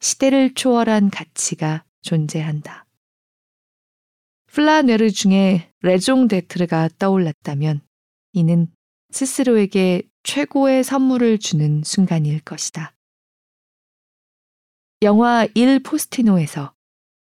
[0.00, 2.86] 시대를 초월한 가치가 존재한다.
[4.46, 7.82] 플라네르 중에 레종 데트르가 떠올랐다면
[8.32, 8.66] 이는
[9.10, 12.96] 스스로에게 최고의 선물을 주는 순간일 것이다.
[15.02, 16.74] 영화 일 포스티노에서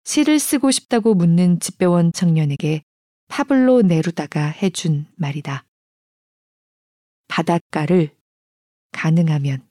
[0.05, 2.83] 시를 쓰고 싶다고 묻는 집배원 청년에게
[3.31, 5.65] 파블로 네루다가 해준 말이다.
[7.29, 8.15] 바닷가를
[8.91, 9.67] 가능하면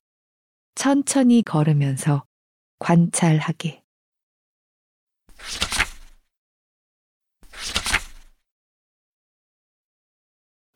[0.76, 2.24] 천천히 걸으면서
[2.80, 3.84] 관찰하게.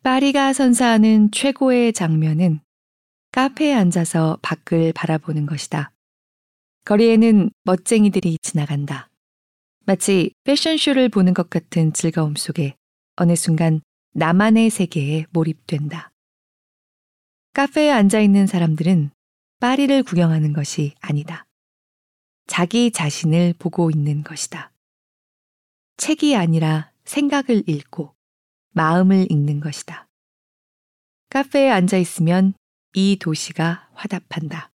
[0.03, 2.59] 파리가 선사하는 최고의 장면은
[3.31, 5.93] 카페에 앉아서 밖을 바라보는 것이다.
[6.83, 9.09] 거리에는 멋쟁이들이 지나간다.
[9.85, 12.75] 마치 패션쇼를 보는 것 같은 즐거움 속에
[13.17, 13.81] 어느 순간
[14.13, 16.11] 나만의 세계에 몰입된다.
[17.51, 19.11] 카페에 앉아 있는 사람들은
[19.59, 21.45] 파리를 구경하는 것이 아니다.
[22.47, 24.71] 자기 자신을 보고 있는 것이다.
[25.97, 28.15] 책이 아니라 생각을 읽고
[28.71, 30.07] 마음을 읽는 것이다.
[31.29, 32.53] 카페에 앉아 있으면
[32.93, 34.71] 이 도시가 화답한다.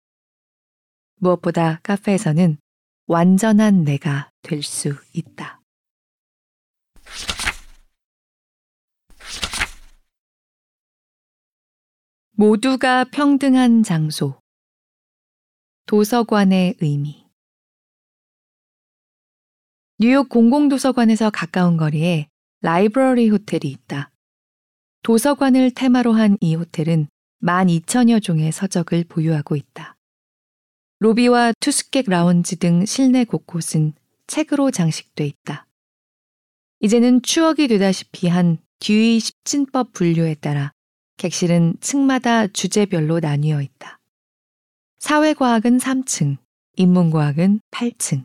[1.17, 2.59] 무엇보다 카페에서는
[3.07, 5.61] 완전한 내가 될 수 있다.
[12.33, 14.41] 모두가 평등한 장소.
[15.87, 17.27] 도서관의 의미.
[19.99, 22.29] 뉴욕 공공도서관에서 가까운 거리에
[22.63, 24.11] 라이브러리 호텔이 있다.
[25.03, 27.09] 도서관을 테마로 한 이 호텔은
[27.43, 29.94] 12,000여 종의 서적을 보유하고 있다.
[31.01, 33.95] 로비와 투숙객 라운지 등 실내 곳곳은
[34.27, 35.67] 책으로 장식돼 있다.
[36.81, 40.73] 이제는 추억이 되다시피 한 듀이 십진법 분류에 따라
[41.17, 43.99] 객실은 층마다 주제별로 나뉘어 있다.
[44.99, 46.39] 사회과학은 3층,
[46.77, 48.25] 인문과학은 8층,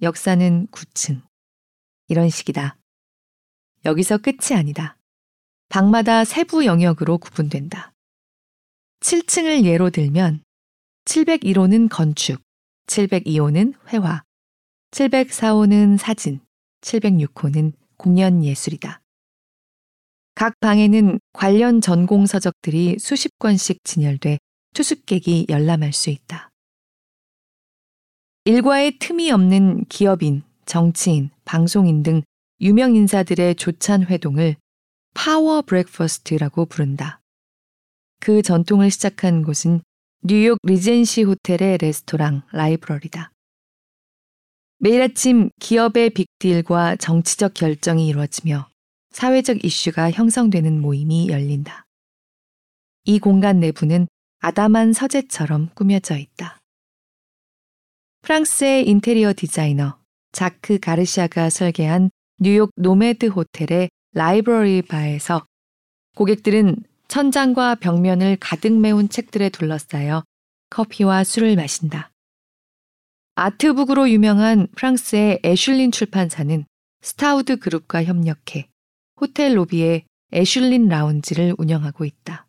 [0.00, 1.22] 역사는 9층.
[2.08, 2.76] 이런 식이다.
[3.84, 4.96] 여기서 끝이 아니다.
[5.68, 7.92] 방마다 세부 영역으로 구분된다.
[9.00, 10.42] 7층을 예로 들면
[11.04, 12.40] 701호는 건축,
[12.86, 14.22] 702호는 회화,
[14.92, 16.40] 704호는 사진,
[16.82, 19.00] 706호는 공연 예술이다.
[20.34, 24.38] 각 방에는 관련 전공 서적들이 수십 권씩 진열돼
[24.74, 26.50] 투숙객이 열람할 수 있다.
[28.44, 32.22] 일과에 틈이 없는 기업인, 정치인, 방송인 등
[32.60, 34.56] 유명 인사들의 조찬 회동을
[35.14, 37.20] power breakfast라고 부른다.
[38.20, 39.82] 그 전통을 시작한 곳은
[40.24, 43.32] 뉴욕 리젠시 호텔의 레스토랑 라이브러리다.
[44.78, 48.68] 매일 아침 기업의 빅딜과 정치적 결정이 이루어지며
[49.10, 51.86] 사회적 이슈가 형성되는 모임이 열린다.
[53.04, 54.06] 이 공간 내부는
[54.38, 56.60] 아담한 서재처럼 꾸며져 있다.
[58.20, 59.98] 프랑스의 인테리어 디자이너
[60.30, 65.44] 자크 가르시아가 설계한 뉴욕 노메드 호텔의 라이브러리 바에서
[66.14, 66.76] 고객들은
[67.12, 70.24] 천장과 벽면을 가득 메운 책들에 둘러싸여
[70.70, 72.10] 커피와 술을 마신다.
[73.34, 76.64] art book으로 유명한 프랑스의 애슐린 출판사는
[77.02, 78.66] 스타우드 그룹과 협력해
[79.20, 82.46] 호텔 로비에 애슐린 라운지를 운영하고 있다.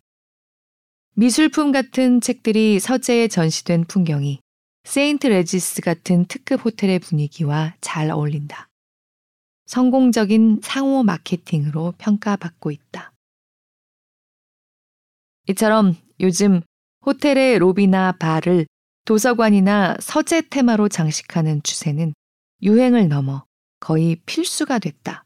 [1.14, 4.40] 미술품 같은 책들이 서재에 전시된 풍경이
[4.84, 8.70] 세인트 레지스 같은 특급 호텔의 분위기와 잘 어울린다.
[9.66, 13.13] 성공적인 상호 마케팅으로 평가받고 있다.
[15.48, 16.60] 이처럼 요즘
[17.04, 18.66] 호텔의 로비나 바를
[19.04, 22.14] 도서관이나 서재 테마로 장식하는 추세는
[22.62, 23.44] 유행을 넘어
[23.80, 25.24] 거의 필수가 됐다.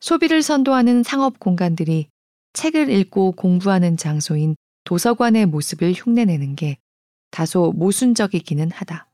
[0.00, 2.08] 소비를 선도하는 상업 공간들이
[2.52, 6.78] 책을 읽고 공부하는 장소인 도서관의 모습을 흉내내는 게
[7.30, 9.10] 다소 모순적이기는 하다.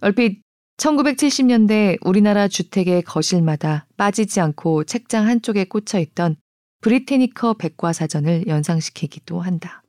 [0.00, 0.42] 얼핏
[0.78, 6.36] 1970년대 우리나라 주택의 거실마다 빠지지 않고 책장 한쪽에 꽂혀 있던
[6.82, 9.84] 브리테니커 백과사전을 연상시키기도 한다.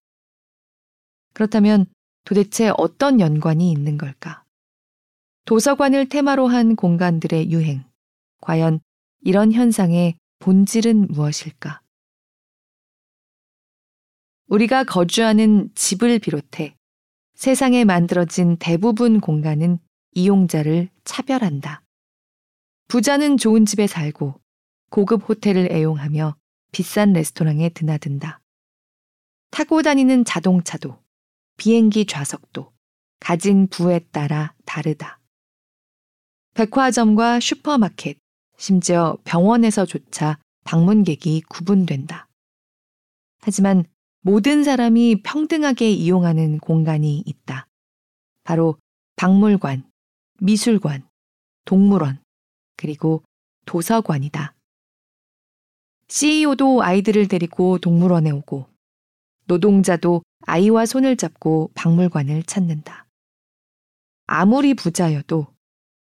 [1.33, 1.87] 그렇다면
[2.23, 4.43] 도대체 어떤 연관이 있는 걸까?
[5.45, 7.83] 도서관을 테마로 한 공간들의 유행.
[8.41, 8.79] 과연
[9.21, 11.81] 이런 현상의 본질은 무엇일까?
[14.47, 16.75] 우리가 거주하는 집을 비롯해
[17.33, 19.79] 세상에 만들어진 대부분 공간은
[20.11, 21.81] 이용자를 차별한다.
[22.87, 24.39] 부자는 좋은 집에 살고
[24.91, 26.35] 고급 호텔을 애용하며
[26.73, 28.41] 비싼 레스토랑에 드나든다.
[29.51, 30.97] 타고 다니는 자동차도
[31.57, 32.73] 비행기 좌석도
[33.19, 35.19] 가진 부에 따라 다르다.
[36.55, 38.17] 백화점과 슈퍼마켓,
[38.57, 42.27] 심지어 병원에서조차 방문객이 구분된다.
[43.39, 43.85] 하지만
[44.21, 47.67] 모든 사람이 평등하게 이용하는 공간이 있다.
[48.43, 48.77] 바로
[49.15, 49.89] 박물관,
[50.39, 51.07] 미술관,
[51.65, 52.21] 동물원,
[52.77, 53.23] 그리고
[53.65, 54.55] 도서관이다.
[56.13, 58.67] CEO도 아이들을 데리고 동물원에 오고,
[59.45, 63.07] 노동자도 아이와 손을 잡고 박물관을 찾는다.
[64.27, 65.47] 아무리 부자여도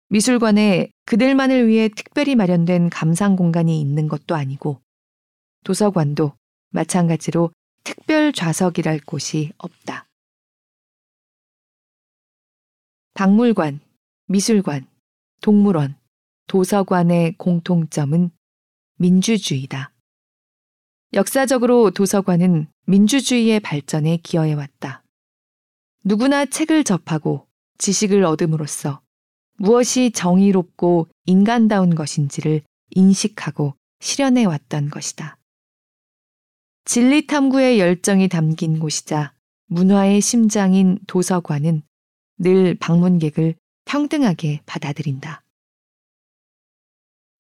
[0.10, 4.82] 미술관에 그들만을 위해 특별히 마련된 감상 공간이 있는 것도 아니고,
[5.64, 6.34] 도서관도
[6.72, 7.54] 마찬가지로
[7.86, 10.10] 특별 좌석이랄 곳이 없다.
[13.14, 13.80] 박물관,
[14.26, 14.88] 미술관,
[15.40, 15.96] 동물원,
[16.48, 18.32] 도서관의 공통점은
[18.98, 19.91] 민주주의다.
[21.14, 25.04] 역사적으로 도서관은 민주주의의 발전에 기여해왔다.
[26.06, 27.48] 누구나 책을 접하고
[27.80, 29.02] 지식을 얻음으로써
[29.58, 35.38] 무엇이 정의롭고 인간다운 것인지를 인식하고 실현해 왔던 것이다.
[36.86, 39.34] 진리 탐구의 열정이 담긴 곳이자
[39.68, 41.84] 문화의 심장인 도서관은
[42.38, 45.44] 늘 방문객을 평등하게 받아들인다.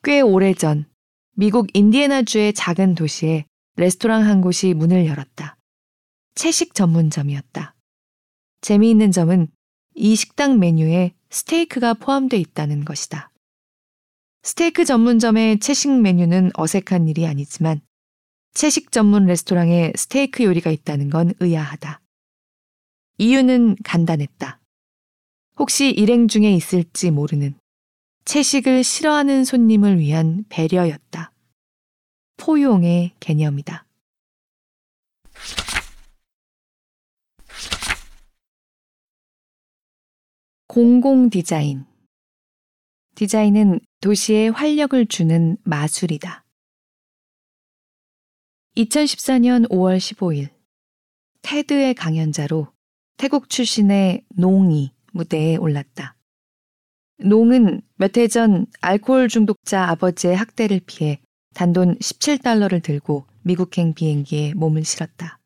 [0.03, 0.85] 꽤 오래전
[1.35, 5.57] 미국 인디애나주의 작은 도시에 레스토랑 한 곳이 문을 열었다.
[6.35, 7.75] 채식 전문점이었다.
[8.61, 9.47] 재미있는 점은
[9.95, 13.31] 이 식당 메뉴에 스테이크가 포함되어 있다는 것이다.
[14.43, 17.81] 스테이크 전문점의 채식 메뉴는 어색한 일이 아니지만
[18.53, 22.01] 채식 전문 레스토랑에 스테이크 요리가 있다는 건 의아하다.
[23.17, 24.59] 이유는 간단했다.
[25.57, 27.53] 혹시 일행 중에 있을지 모르는
[28.25, 31.31] 채식을 싫어하는 손님을 위한 배려였다.
[32.41, 33.85] 포용의 개념이다.
[40.67, 41.85] 공공 디자인.
[43.13, 46.43] 디자인은 도시에 활력을 주는 마술이다.
[48.77, 50.49] 2014년 5월 15일
[51.43, 52.73] 테드의 강연자로
[53.17, 56.15] 태국 출신의 농이 무대에 올랐다.
[57.19, 61.20] 농은 몇 해 전 알코올 중독자 아버지의 학대를 피해
[61.53, 65.39] 단돈 17달러를 들고 미국행 비행기에 몸을 실었다.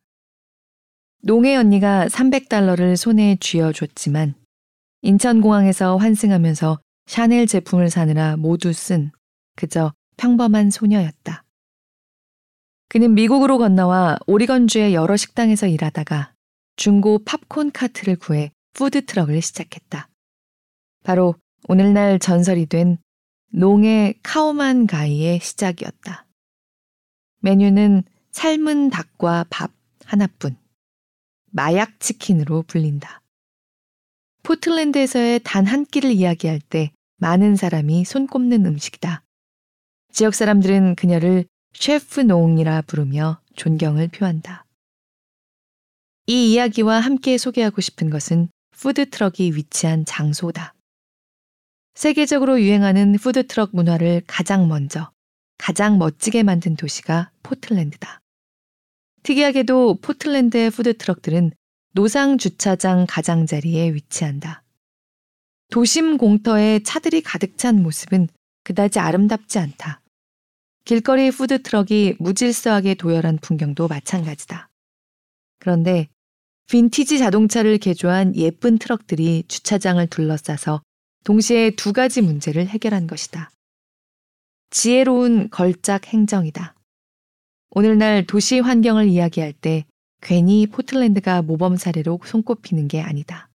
[1.23, 4.35] 농의 언니가 300달러를 손에 쥐어줬지만
[5.01, 9.11] 인천공항에서 환승하면서 샤넬 제품을 사느라 모두 쓴
[9.55, 11.43] 그저 평범한 소녀였다.
[12.89, 16.33] 그는 미국으로 건너와 오리건주의 여러 식당에서 일하다가
[16.75, 20.09] 중고 팝콘 카트를 구해 푸드트럭을 시작했다.
[21.03, 21.35] 바로
[21.67, 22.97] 오늘날 전설이 된
[23.57, 26.25] 농의 카오만 가이의 시작이었다.
[27.39, 29.71] 메뉴는 삶은 닭과 밥
[30.03, 30.57] 하나뿐.
[31.51, 33.21] 마약 치킨으로 불린다.
[34.43, 39.23] 포틀랜드에서의 단 한 끼를 이야기할 때 많은 사람이 손꼽는 음식이다.
[40.11, 44.65] 지역 사람들은 그녀를 셰프 농이라 부르며 존경을 표한다.
[46.27, 50.73] 이 이야기와 함께 소개하고 싶은 것은 푸드트럭이 위치한 장소다.
[51.95, 55.11] 세계적으로 유행하는 푸드트럭 문화를 가장 먼저,
[55.57, 58.19] 가장 멋지게 만든 도시가 포틀랜드다.
[59.23, 61.51] 특이하게도 포틀랜드의 푸드트럭들은
[61.93, 64.63] 노상 주차장 가장자리에 위치한다.
[65.71, 68.27] 도심 공터에 차들이 가득 찬 모습은
[68.65, 70.01] 그다지 아름답지 않다.
[70.83, 74.69] 길거리 푸드트럭이 무질서하게 도열한 풍경도 마찬가지다.
[75.59, 76.09] 그런데
[76.69, 80.81] 빈티지 자동차를 개조한 예쁜 트럭들이 주차장을 둘러싸서
[81.25, 83.49] 동시에 두 가지 문제를 해결한 것이다.
[84.69, 86.75] 지혜로운 걸작 행정이다.
[87.71, 89.85] 오늘날 도시 환경을 이야기할 때
[90.21, 93.49] 괜히 포틀랜드가 모범 사례로 손꼽히는 게 아니다.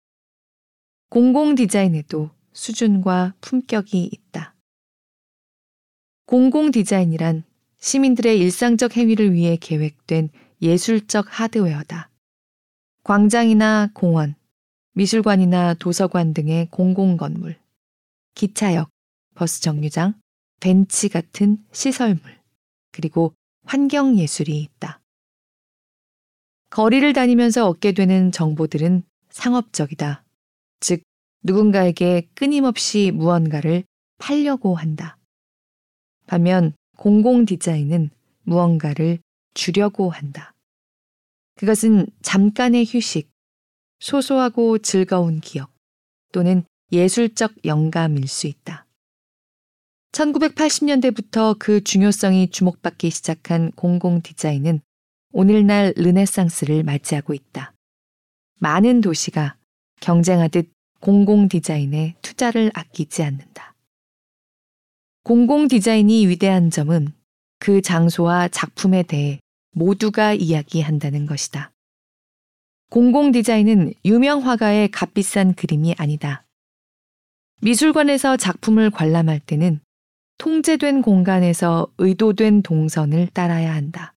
[1.09, 4.55] 공공 디자인에도 수준과 품격이 있다.
[6.26, 7.43] 공공 디자인이란
[7.80, 10.30] 시민들의 일상적 행위를 위해 계획된
[10.61, 12.09] 예술적 하드웨어다.
[13.03, 14.36] 광장이나 공원,
[14.97, 17.55] 미술관이나 도서관 등의 공공건물,
[18.33, 18.89] 기차역,
[19.35, 20.19] 버스 정류장,
[20.59, 22.19] 벤치 같은 시설물,
[22.91, 23.35] 그리고
[23.65, 24.99] 환경예술이 있다.
[26.71, 30.23] 거리를 다니면서 얻게 되는 정보들은 상업적이다.
[30.79, 31.03] 즉,
[31.43, 33.83] 누군가에게 끊임없이 무언가를
[34.17, 35.19] 팔려고 한다.
[36.25, 38.09] 반면 공공 디자인은
[38.41, 39.19] 무언가를
[39.53, 40.55] 주려고 한다.
[41.53, 43.29] 그것은 잠깐의 휴식,
[43.99, 45.71] 소소하고 즐거운 기억
[46.31, 48.85] 또는 예술적 영감일 수 있다.
[50.11, 54.81] 1980년대부터 그 중요성이 주목받기 시작한 공공 디자인은
[55.33, 57.73] 오늘날 르네상스를 맞이하고 있다.
[58.59, 59.57] 많은 도시가
[59.99, 63.75] 경쟁하듯 공공 디자인에 투자를 아끼지 않는다.
[65.23, 67.13] 공공 디자인이 위대한 점은
[67.59, 69.39] 그 장소와 작품에 대해
[69.71, 71.71] 모두가 이야기한다는 것이다.
[72.89, 76.45] 공공 디자인은 유명 화가의 값비싼 그림이 아니다.
[77.61, 79.81] 미술관에서 작품을 관람할 때는
[80.38, 84.13] 통제된 공간에서 의도된 동선을 따라야 한다.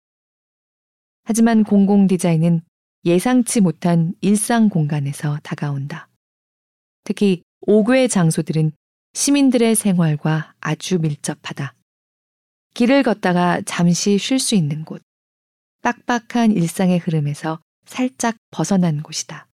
[1.25, 2.61] 하지만 공공 디자인은
[3.05, 6.09] 예상치 못한 일상 공간에서 다가온다.
[7.03, 8.71] 특히 오교의 장소들은
[9.14, 11.75] 시민들의 생활과 아주 밀접하다.
[12.75, 15.03] 길을 걷다가 잠시 쉴 수 있는 곳,
[15.83, 17.59] 빡빡한 일상의 흐름에서
[17.91, 19.49] 살짝 벗어난 곳이다.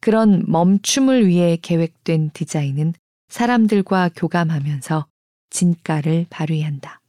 [0.00, 2.94] 그런 멈춤을 위해 계획된 디자인은
[3.28, 5.06] 사람들과 교감하면서
[5.50, 7.02] 진가를 발휘한다.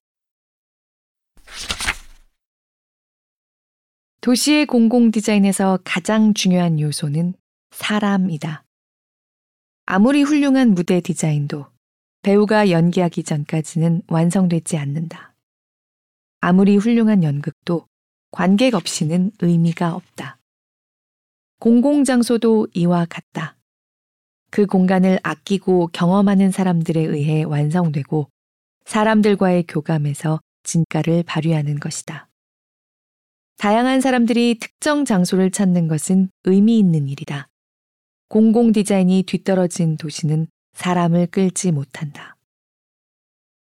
[4.19, 7.33] 도시의 공공 디자인에서 가장 중요한 요소는
[7.71, 8.65] 사람이다.
[9.85, 11.65] 아무리 훌륭한 무대 디자인도
[12.23, 15.33] 배우가 연기하기 전까지는 완성되지 않는다.
[16.41, 17.87] 아무리 훌륭한 연극도
[18.33, 20.39] 관객 없이는 의미가 없다.
[21.59, 23.55] 공공장소도 이와 같다.
[24.49, 28.27] 그 공간을 아끼고 경험하는 사람들에 의해 완성되고
[28.85, 32.27] 사람들과의 교감에서 진가를 발휘하는 것이다.
[33.57, 37.49] 다양한 사람들이 특정 장소를 찾는 것은 의미 있는 일이다.
[38.29, 42.35] 공공 디자인이 뒤떨어진 도시는 사람을 끌지 못한다.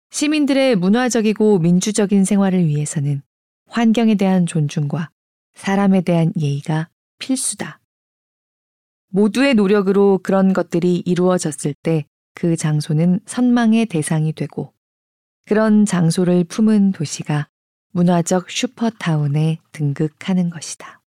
[0.09, 3.21] 시민들의 문화적이고 민주적인 생활을 위해서는
[3.67, 5.09] 환경에 대한 존중과
[5.53, 6.89] 사람에 대한 예의가
[7.19, 7.79] 필수다.
[9.09, 12.05] 모두의 노력으로 그런 것들이 이루어졌을 때
[12.35, 14.73] 그 장소는 선망의 대상이 되고
[15.45, 17.47] 그런 장소를 품은 도시가
[17.91, 21.01] 문화적 슈퍼타운에 등극하는 것이다.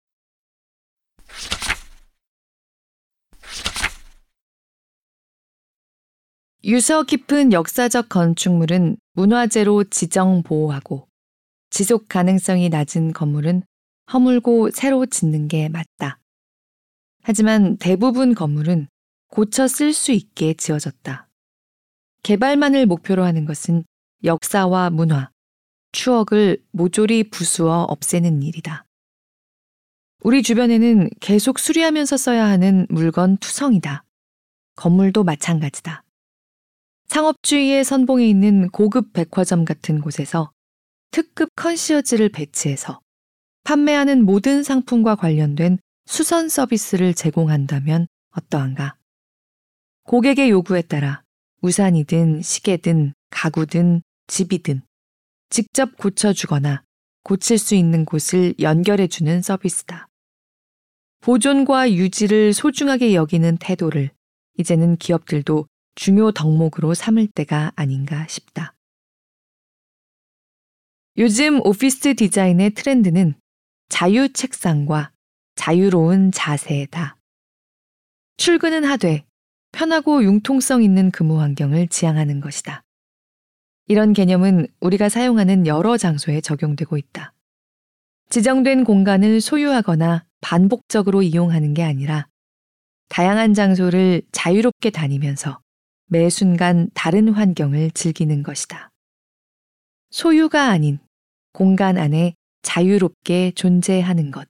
[6.64, 11.08] 유서 깊은 역사적 건축물은 문화재로 지정 보호하고
[11.76, 13.62] 지속 가능성이 낮은 건물은
[14.14, 16.22] 허물고 새로 짓는 게 맞다.
[17.22, 18.88] 하지만 대부분 건물은
[19.28, 21.28] 고쳐 쓸 수 있게 지어졌다.
[22.24, 23.84] 개발만을 목표로 하는 것은
[24.24, 25.32] 역사와 문화,
[25.92, 28.86] 추억을 모조리 부수어 없애는 일이다.
[30.24, 34.06] 우리 주변에는 계속 수리하면서 써야 하는 물건 투성이다.
[34.78, 36.06] 건물도 마찬가지다.
[37.08, 40.55] 상업주의의 선봉에 있는 고급 백화점 같은 곳에서
[41.16, 43.00] 특급 컨시어지를 배치해서
[43.64, 48.98] 판매하는 모든 상품과 관련된 수선 서비스를 제공한다면 어떠한가?
[50.04, 51.24] 고객의 요구에 따라
[51.62, 54.82] 우산이든 시계든 가구든 집이든
[55.50, 56.84] 직접 고쳐주거나
[57.24, 60.10] 고칠 수 있는 곳을 연결해주는 서비스다.
[61.22, 64.12] 보존과 유지를 소중하게 여기는 태도를
[64.58, 68.75] 이제는 기업들도 중요 덕목으로 삼을 때가 아닌가 싶다.
[71.18, 73.36] 요즘 오피스 디자인의 트렌드는
[73.88, 75.12] 자유 책상과
[75.56, 77.16] 자유로운 자세다.
[78.36, 79.24] 출근은 하되
[79.72, 82.84] 편하고 융통성 있는 근무 환경을 지향하는 것이다.
[83.88, 87.32] 이런 개념은 우리가 사용하는 여러 장소에 적용되고 있다.
[88.30, 92.28] 지정된 공간을 소유하거나 반복적으로 이용하는 게 아니라
[93.08, 95.62] 다양한 장소를 자유롭게 다니면서
[96.08, 98.90] 매 순간 다른 환경을 즐기는 것이다.
[100.10, 101.00] 소유가 아닌
[101.56, 104.46] 공간 안에 자유롭게 존재하는 것.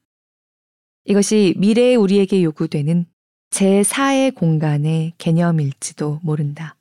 [1.06, 3.06] 이것이 미래의 우리에게 요구되는
[3.52, 6.76] 제4의 공간의 개념일지도 모른다.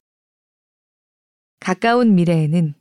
[1.60, 2.72] 가까운 미래에는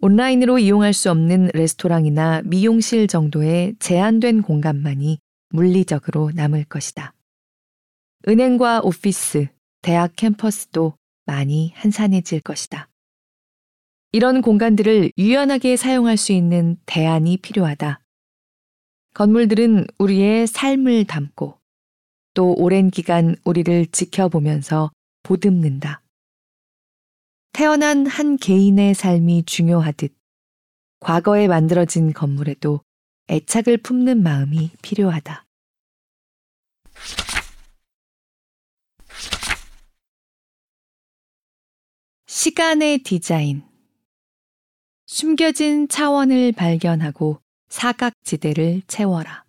[0.00, 5.18] 온라인으로 이용할 수 없는 레스토랑이나 미용실 정도의 제한된 공간만이
[5.50, 7.12] 물리적으로 남을 것이다.
[8.26, 9.48] 은행과 오피스,
[9.82, 10.94] 대학 캠퍼스도
[11.26, 12.88] 많이 한산해질 것이다.
[14.10, 18.00] 이런 공간들을 유연하게 사용할 수 있는 대안이 필요하다.
[19.12, 21.58] 건물들은 우리의 삶을 담고
[22.32, 24.90] 또 오랜 기간 우리를 지켜보면서
[25.24, 26.02] 보듬는다.
[27.52, 30.14] 태어난 한 개인의 삶이 중요하듯
[31.00, 32.80] 과거에 만들어진 건물에도
[33.28, 35.44] 애착을 품는 마음이 필요하다.
[42.26, 43.67] 시간의 디자인
[45.10, 47.40] 숨겨진 차원을 발견하고
[47.70, 49.42] 사각지대를 채워라.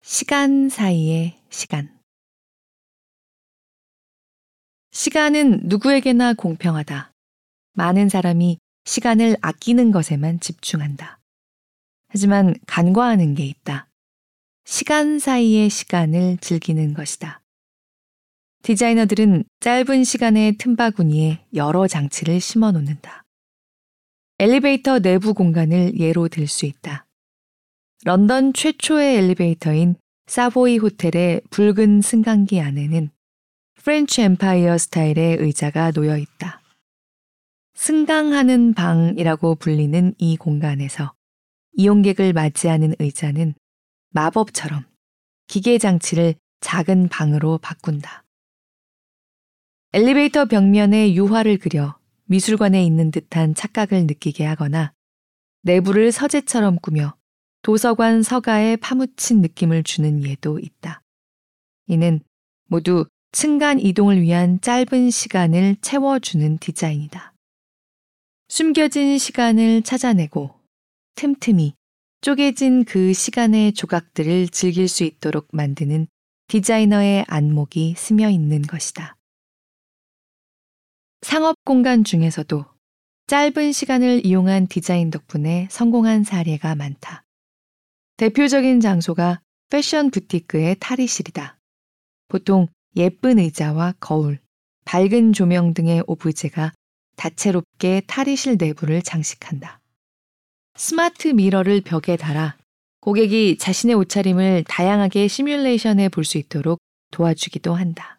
[0.00, 1.94] 시간 사이의 시간.
[4.92, 7.12] 시간은 누구에게나 공평하다.
[7.74, 11.20] 많은 사람이 시간을 아끼는 것에만 집중한다.
[12.08, 13.88] 하지만 간과하는 게 있다.
[14.64, 17.42] 시간 사이의 시간을 즐기는 것이다.
[18.62, 23.26] 디자이너들은 짧은 시간의 틈바구니에 여러 장치를 심어 놓는다.
[24.40, 27.06] 엘리베이터 내부 공간을 예로 들 수 있다.
[28.04, 29.96] 런던 최초의 엘리베이터인
[30.28, 33.10] 사보이 호텔의 붉은 승강기 안에는
[33.82, 36.60] French Empire 스타일의 의자가 놓여 있다.
[37.74, 41.14] 승강하는 방이라고 불리는 이 공간에서
[41.72, 43.54] 이용객을 맞이하는 의자는
[44.10, 44.84] 마법처럼
[45.48, 48.24] 기계 장치를 작은 방으로 바꾼다.
[49.94, 51.97] 엘리베이터 벽면에 유화를 그려
[52.28, 54.92] 미술관에 있는 듯한 착각을 느끼게 하거나
[55.62, 57.16] 내부를 서재처럼 꾸며
[57.62, 61.02] 도서관 서가에 파묻힌 느낌을 주는 예도 있다.
[61.88, 62.20] 이는
[62.66, 67.34] 모두 층간 이동을 위한 짧은 시간을 채워주는 디자인이다.
[68.48, 70.54] 숨겨진 시간을 찾아내고
[71.16, 71.74] 틈틈이
[72.20, 76.06] 쪼개진 그 시간의 조각들을 즐길 수 있도록 만드는
[76.48, 79.17] 디자이너의 안목이 스며 있는 것이다.
[81.20, 82.64] 상업 공간 중에서도
[83.26, 87.24] 짧은 시간을 이용한 디자인 덕분에 성공한 사례가 많다.
[88.16, 91.58] 대표적인 장소가 패션 부티크의 탈의실이다.
[92.28, 94.38] 보통 예쁜 의자와 거울,
[94.84, 96.72] 밝은 조명 등의 오브제가
[97.16, 99.80] 다채롭게 탈의실 내부를 장식한다.
[100.76, 102.56] 스마트 미러를 벽에 달아
[103.00, 106.78] 고객이 자신의 옷차림을 다양하게 시뮬레이션해 볼 수 있도록
[107.10, 108.17] 도와주기도 한다.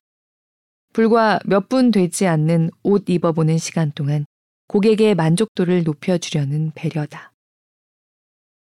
[0.93, 4.25] 불과 몇 분 되지 않는 옷 입어보는 시간 동안
[4.67, 7.31] 고객의 만족도를 높여주려는 배려다.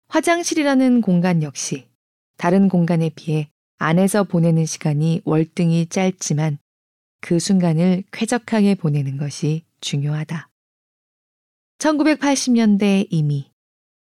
[0.09, 1.87] 화장실이라는 공간 역시
[2.37, 6.57] 다른 공간에 비해 안에서 보내는 시간이 월등히 짧지만
[7.21, 10.49] 그 순간을 쾌적하게 보내는 것이 중요하다.
[11.79, 13.51] 1980년대 이미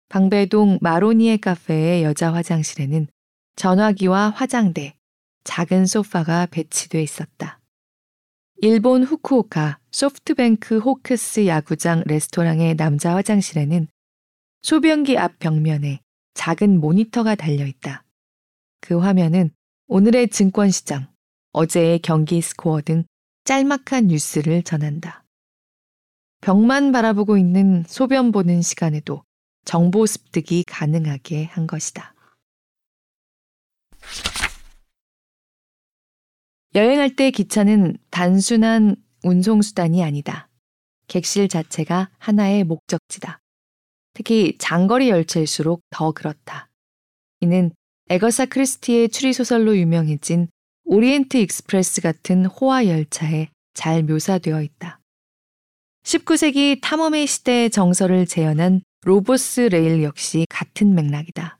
[0.08, 3.06] 방배동 마로니에 카페의 여자 화장실에는
[3.56, 4.94] 전화기와 화장대,
[5.44, 7.61] 작은 소파가 배치돼 있었다.
[8.64, 13.88] 일본 후쿠오카 소프트뱅크 호크스 야구장 레스토랑의 남자 화장실에는
[14.62, 16.00] 소변기 앞 벽면에
[16.34, 18.04] 작은 모니터가 달려 있다.
[18.80, 19.50] 그 화면은
[19.88, 21.08] 오늘의 증권시장,
[21.50, 23.02] 어제의 경기 스코어 등
[23.42, 25.24] 짤막한 뉴스를 전한다.
[26.40, 29.24] 벽만 바라보고 있는 소변 보는 시간에도
[29.64, 32.14] 정보 습득이 가능하게 한 것이다.
[36.74, 40.48] 여행할 때 기차는 단순한 운송수단이 아니다.
[41.06, 43.40] 객실 자체가 하나의 목적지다.
[44.14, 46.70] 특히 장거리 열차일수록 더 그렇다.
[47.40, 47.72] 이는
[48.08, 50.48] 에거사 크리스티의 추리소설로 유명해진
[50.84, 54.98] 오리엔트 익스프레스 같은 호화 열차에 잘 묘사되어 있다.
[56.04, 61.58] 19세기 탐험의 시대의 정서를 재현한 로보스 레일 역시 같은 맥락이다.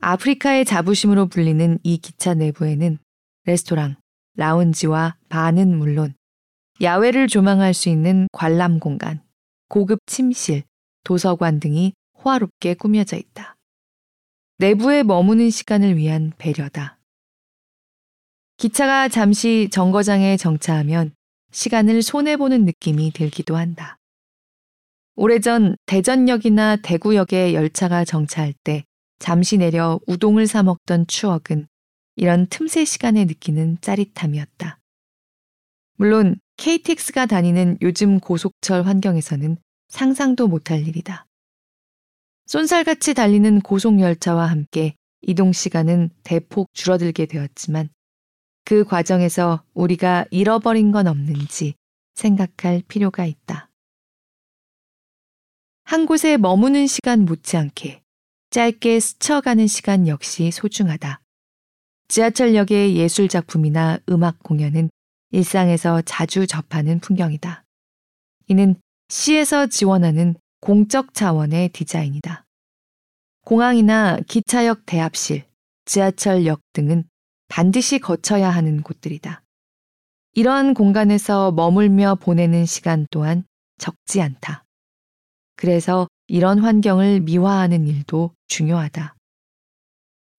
[0.00, 2.98] 아프리카의 자부심으로 불리는 이 기차 내부에는
[3.44, 3.96] 레스토랑,
[4.40, 6.14] 라운지와 바는 물론
[6.80, 9.22] 야외를 조망할 수 있는 관람 공간,
[9.68, 10.62] 고급 침실,
[11.04, 11.92] 도서관 등이
[12.24, 13.54] 호화롭게 꾸며져 있다.
[14.56, 16.98] 내부에 머무는 시간을 위한 배려다.
[18.56, 21.12] 기차가 잠시 정거장에 정차하면
[21.52, 23.98] 시간을 손해보는 느낌이 들기도 한다.
[25.16, 28.84] 오래전 대전역이나 대구역에 열차가 정차할 때
[29.18, 31.68] 잠시 내려 우동을 사 먹던 추억은
[32.20, 34.78] 이런 틈새 시간에 느끼는 짜릿함이었다.
[35.96, 39.56] 물론 KTX가 다니는 요즘 고속철 환경에서는
[39.88, 41.26] 상상도 못할 일이다.
[42.44, 47.88] 쏜살같이 달리는 고속열차와 함께 이동 시간은 대폭 줄어들게 되었지만
[48.66, 51.72] 그 과정에서 우리가 잃어버린 건 없는지
[52.16, 53.70] 생각할 필요가 있다.
[55.84, 58.02] 한 곳에 머무는 시간 못지않게
[58.50, 61.22] 짧게 스쳐가는 시간 역시 소중하다.
[62.10, 64.90] 지하철역의 예술 작품이나 음악 공연은
[65.30, 67.62] 일상에서 자주 접하는 풍경이다.
[68.48, 68.74] 이는
[69.08, 72.44] 시에서 지원하는 공적 차원의 디자인이다.
[73.44, 75.44] 공항이나 기차역 대합실,
[75.84, 77.04] 지하철역 등은
[77.46, 79.44] 반드시 거쳐야 하는 곳들이다.
[80.34, 83.44] 이러한 공간에서 머물며 보내는 시간 또한
[83.78, 84.64] 적지 않다.
[85.54, 89.14] 그래서 이런 환경을 미화하는 일도 중요하다.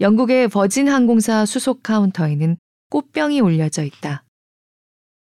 [0.01, 2.57] 영국의 버진 항공사 수속 카운터에는
[2.89, 4.23] 꽃병이 올려져 있다.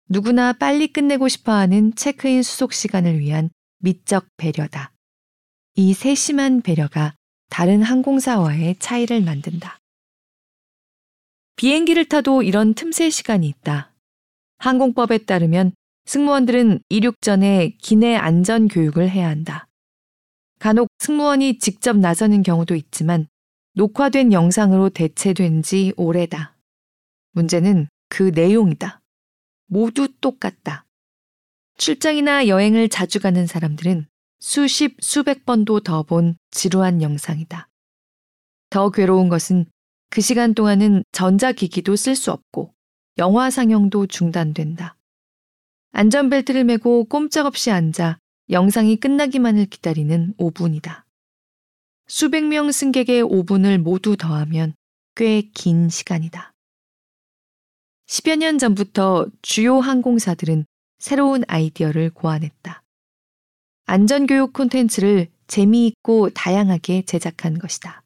[0.08, 4.90] 누구나 빨리 끝내고 싶어 하는 체크인 수속 시간을 위한 미적 배려다.
[5.76, 7.14] 이 세심한 배려가
[7.50, 9.78] 다른 항공사와의 차이를 만든다.
[11.54, 13.92] 비행기를 타도 이런 틈새 시간이 있다.
[14.58, 15.70] 항공법에 따르면
[16.06, 19.68] 승무원들은 이륙 전에 기내 안전 교육을 해야 한다.
[20.58, 23.28] 간혹 승무원이 직접 나서는 경우도 있지만
[23.76, 26.56] 녹화된 영상으로 대체된 지 오래다.
[27.32, 29.00] 문제는 그 내용이다.
[29.66, 30.86] 모두 똑같다.
[31.76, 34.06] 출장이나 여행을 자주 가는 사람들은
[34.38, 37.68] 수십, 수백 번도 더 본 지루한 영상이다.
[38.70, 39.66] 더 괴로운 것은
[40.10, 42.72] 그 시간 동안은 전자기기도 쓸 수 없고
[43.18, 44.96] 영화 상영도 중단된다.
[45.92, 48.18] 안전벨트를 매고 꼼짝없이 앉아
[48.50, 51.03] 영상이 끝나기만을 기다리는 5분이다.
[52.06, 54.74] 수백 명 승객의 5분을 모두 더하면
[55.14, 56.52] 꽤 긴 시간이다.
[58.06, 60.66] 10여 년 전부터 주요 항공사들은
[60.98, 62.82] 새로운 아이디어를 고안했다.
[63.86, 68.02] 안전교육 콘텐츠를 재미있고 다양하게 제작한 것이다.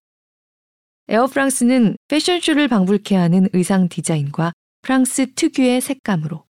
[1.09, 6.45] 에어프랑스는 패션쇼를 방불케 하는 의상 디자인과 프랑스 특유의 색감으로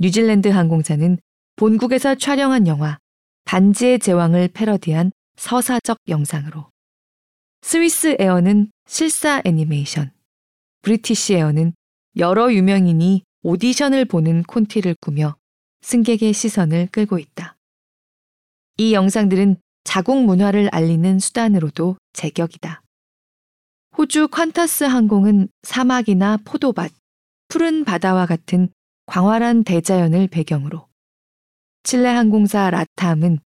[0.00, 1.18] 뉴질랜드 항공사는
[1.56, 2.98] 본국에서 촬영한 영화
[3.44, 5.12] 반지의 제왕을 패러디한
[5.42, 6.70] 서사적 영상으로
[7.62, 10.12] 스위스 에어는 실사 애니메이션
[10.82, 11.74] 브리티시 에어는
[12.16, 15.36] 여러 유명인이 오디션을 보는 콘티를 꾸며
[15.80, 17.56] 승객의 시선을 끌고 있다.
[18.76, 22.80] 이 영상들은 자국 문화를 알리는 수단으로도 제격이다.
[23.98, 26.92] 호주 퀀터스 항공은 사막이나 포도밭,
[27.48, 28.68] 푸른 바다와 같은
[29.06, 30.86] 광활한 대자연을 배경으로,
[31.82, 33.40] 칠레 항공사 라탐은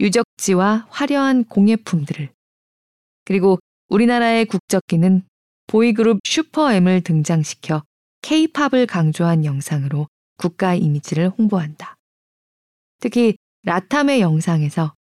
[0.00, 2.30] 유적지와 화려한 공예품들을,
[3.24, 5.22] 그리고 우리나라의 국적기는
[5.66, 7.84] 보이그룹 슈퍼엠을 등장시켜
[8.22, 11.96] 케이팝을 강조한 영상으로 국가 이미지를 홍보한다.
[12.98, 14.94] 특히 라탐의 영상에서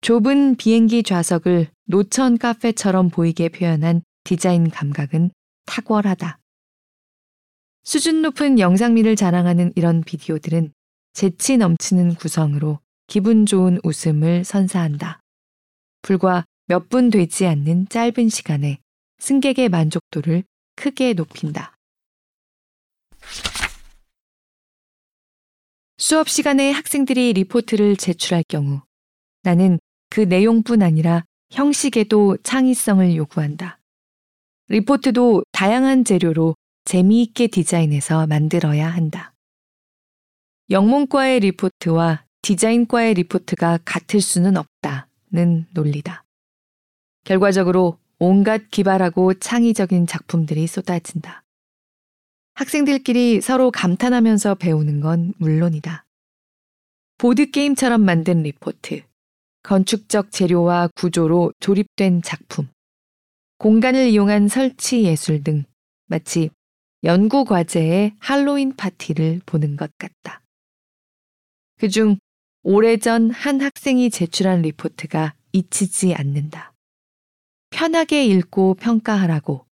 [0.00, 5.30] 좁은 비행기 좌석을 노천 카페처럼 보이게 표현한 디자인 감각은
[5.66, 6.38] 탁월하다.
[7.82, 10.72] 수준 높은 영상미를 자랑하는 이런 비디오들은
[11.12, 15.20] 재치 넘치는 구성으로 기분 좋은 웃음을 선사한다.
[16.02, 18.78] 불과 몇 분 되지 않는 짧은 시간에
[19.18, 20.44] 승객의 만족도를
[20.76, 21.76] 크게 높인다.
[25.98, 28.82] 수업 시간에 학생들이 리포트를 제출할 경우
[29.42, 29.78] 나는
[30.10, 33.78] 그 내용뿐 아니라 형식에도 창의성을 요구한다.
[34.68, 39.32] 리포트도 다양한 재료로 재미있게 디자인해서 만들어야 한다.
[40.70, 46.24] 영문과의 리포트와 디자인과의 리포트가 같을 수는 없다는 논리다.
[47.24, 51.42] 결과적으로 온갖 기발하고 창의적인 작품들이 쏟아진다.
[52.52, 56.04] 학생들끼리 서로 감탄하면서 배우는 건 물론이다.
[57.16, 59.00] 보드게임처럼 만든 리포트,
[59.62, 62.68] 건축적 재료와 구조로 조립된 작품,
[63.56, 65.64] 공간을 이용한 설치 예술 등
[66.08, 66.50] 마치
[67.04, 70.42] 연구 과제의 할로윈 파티를 보는 것 같다.
[71.78, 72.18] 그중
[72.66, 76.72] 오래전 한 학생이 제출한 리포트가 잊히지 않는다.
[77.68, 79.66] 편하게 읽고 평가하라고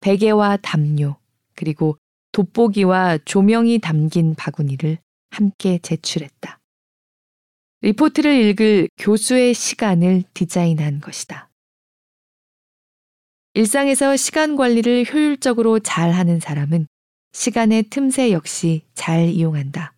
[0.00, 1.18] 베개와 담요
[1.54, 1.96] 그리고
[2.32, 4.98] 돋보기와 조명이 담긴 바구니를
[5.30, 6.58] 함께 제출했다.
[7.82, 11.48] 리포트를 읽을 교수의 시간을 디자인한 것이다.
[13.54, 16.88] 일상에서 시간 관리를 효율적으로 잘 하는 사람은
[17.32, 19.91] 시간의 틈새 역시 잘 이용한다.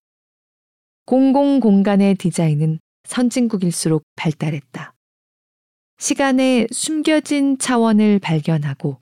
[1.07, 4.95] 공공 공간의 디자인은 선진국일수록 발달했다.
[5.99, 8.99] 시간의 숨겨진 차원을 발견하고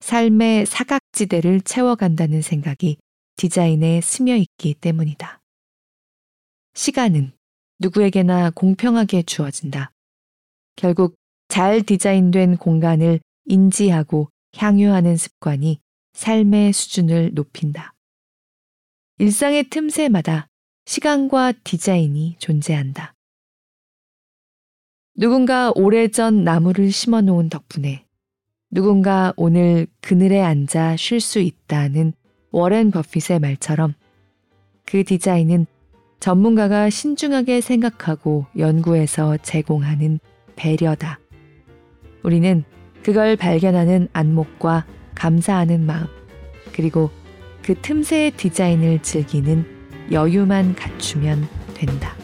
[0.00, 2.96] 삶의 사각지대를 채워간다는 생각이
[3.36, 5.40] 디자인에 스며 있기 때문이다.
[6.74, 7.32] 시간은
[7.80, 9.92] 누구에게나 공평하게 주어진다.
[10.76, 11.14] 결국
[11.48, 15.80] 잘 디자인된 공간을 인지하고 향유하는 습관이
[16.14, 17.92] 삶의 수준을 높인다.
[19.18, 20.48] 일상의 틈새마다
[20.84, 23.14] 시간과 디자인이 존재한다.
[25.14, 28.04] 누군가 오래전 나무를 심어 놓은 덕분에
[28.70, 32.14] 누군가 오늘 그늘에 앉아 쉴 수 있다는
[32.50, 33.94] 워렌 버핏의 말처럼
[34.84, 35.66] 그 디자인은
[36.20, 40.20] 전문가가 신중하게 생각하고 연구해서 제공하는
[40.56, 41.18] 배려다.
[42.22, 42.64] 우리는
[43.02, 46.06] 그걸 발견하는 안목과 감사하는 마음,
[46.72, 47.10] 그리고
[47.62, 49.71] 그 틈새의 디자인을 즐기는
[50.12, 52.14] 여유만 갖추면 된다.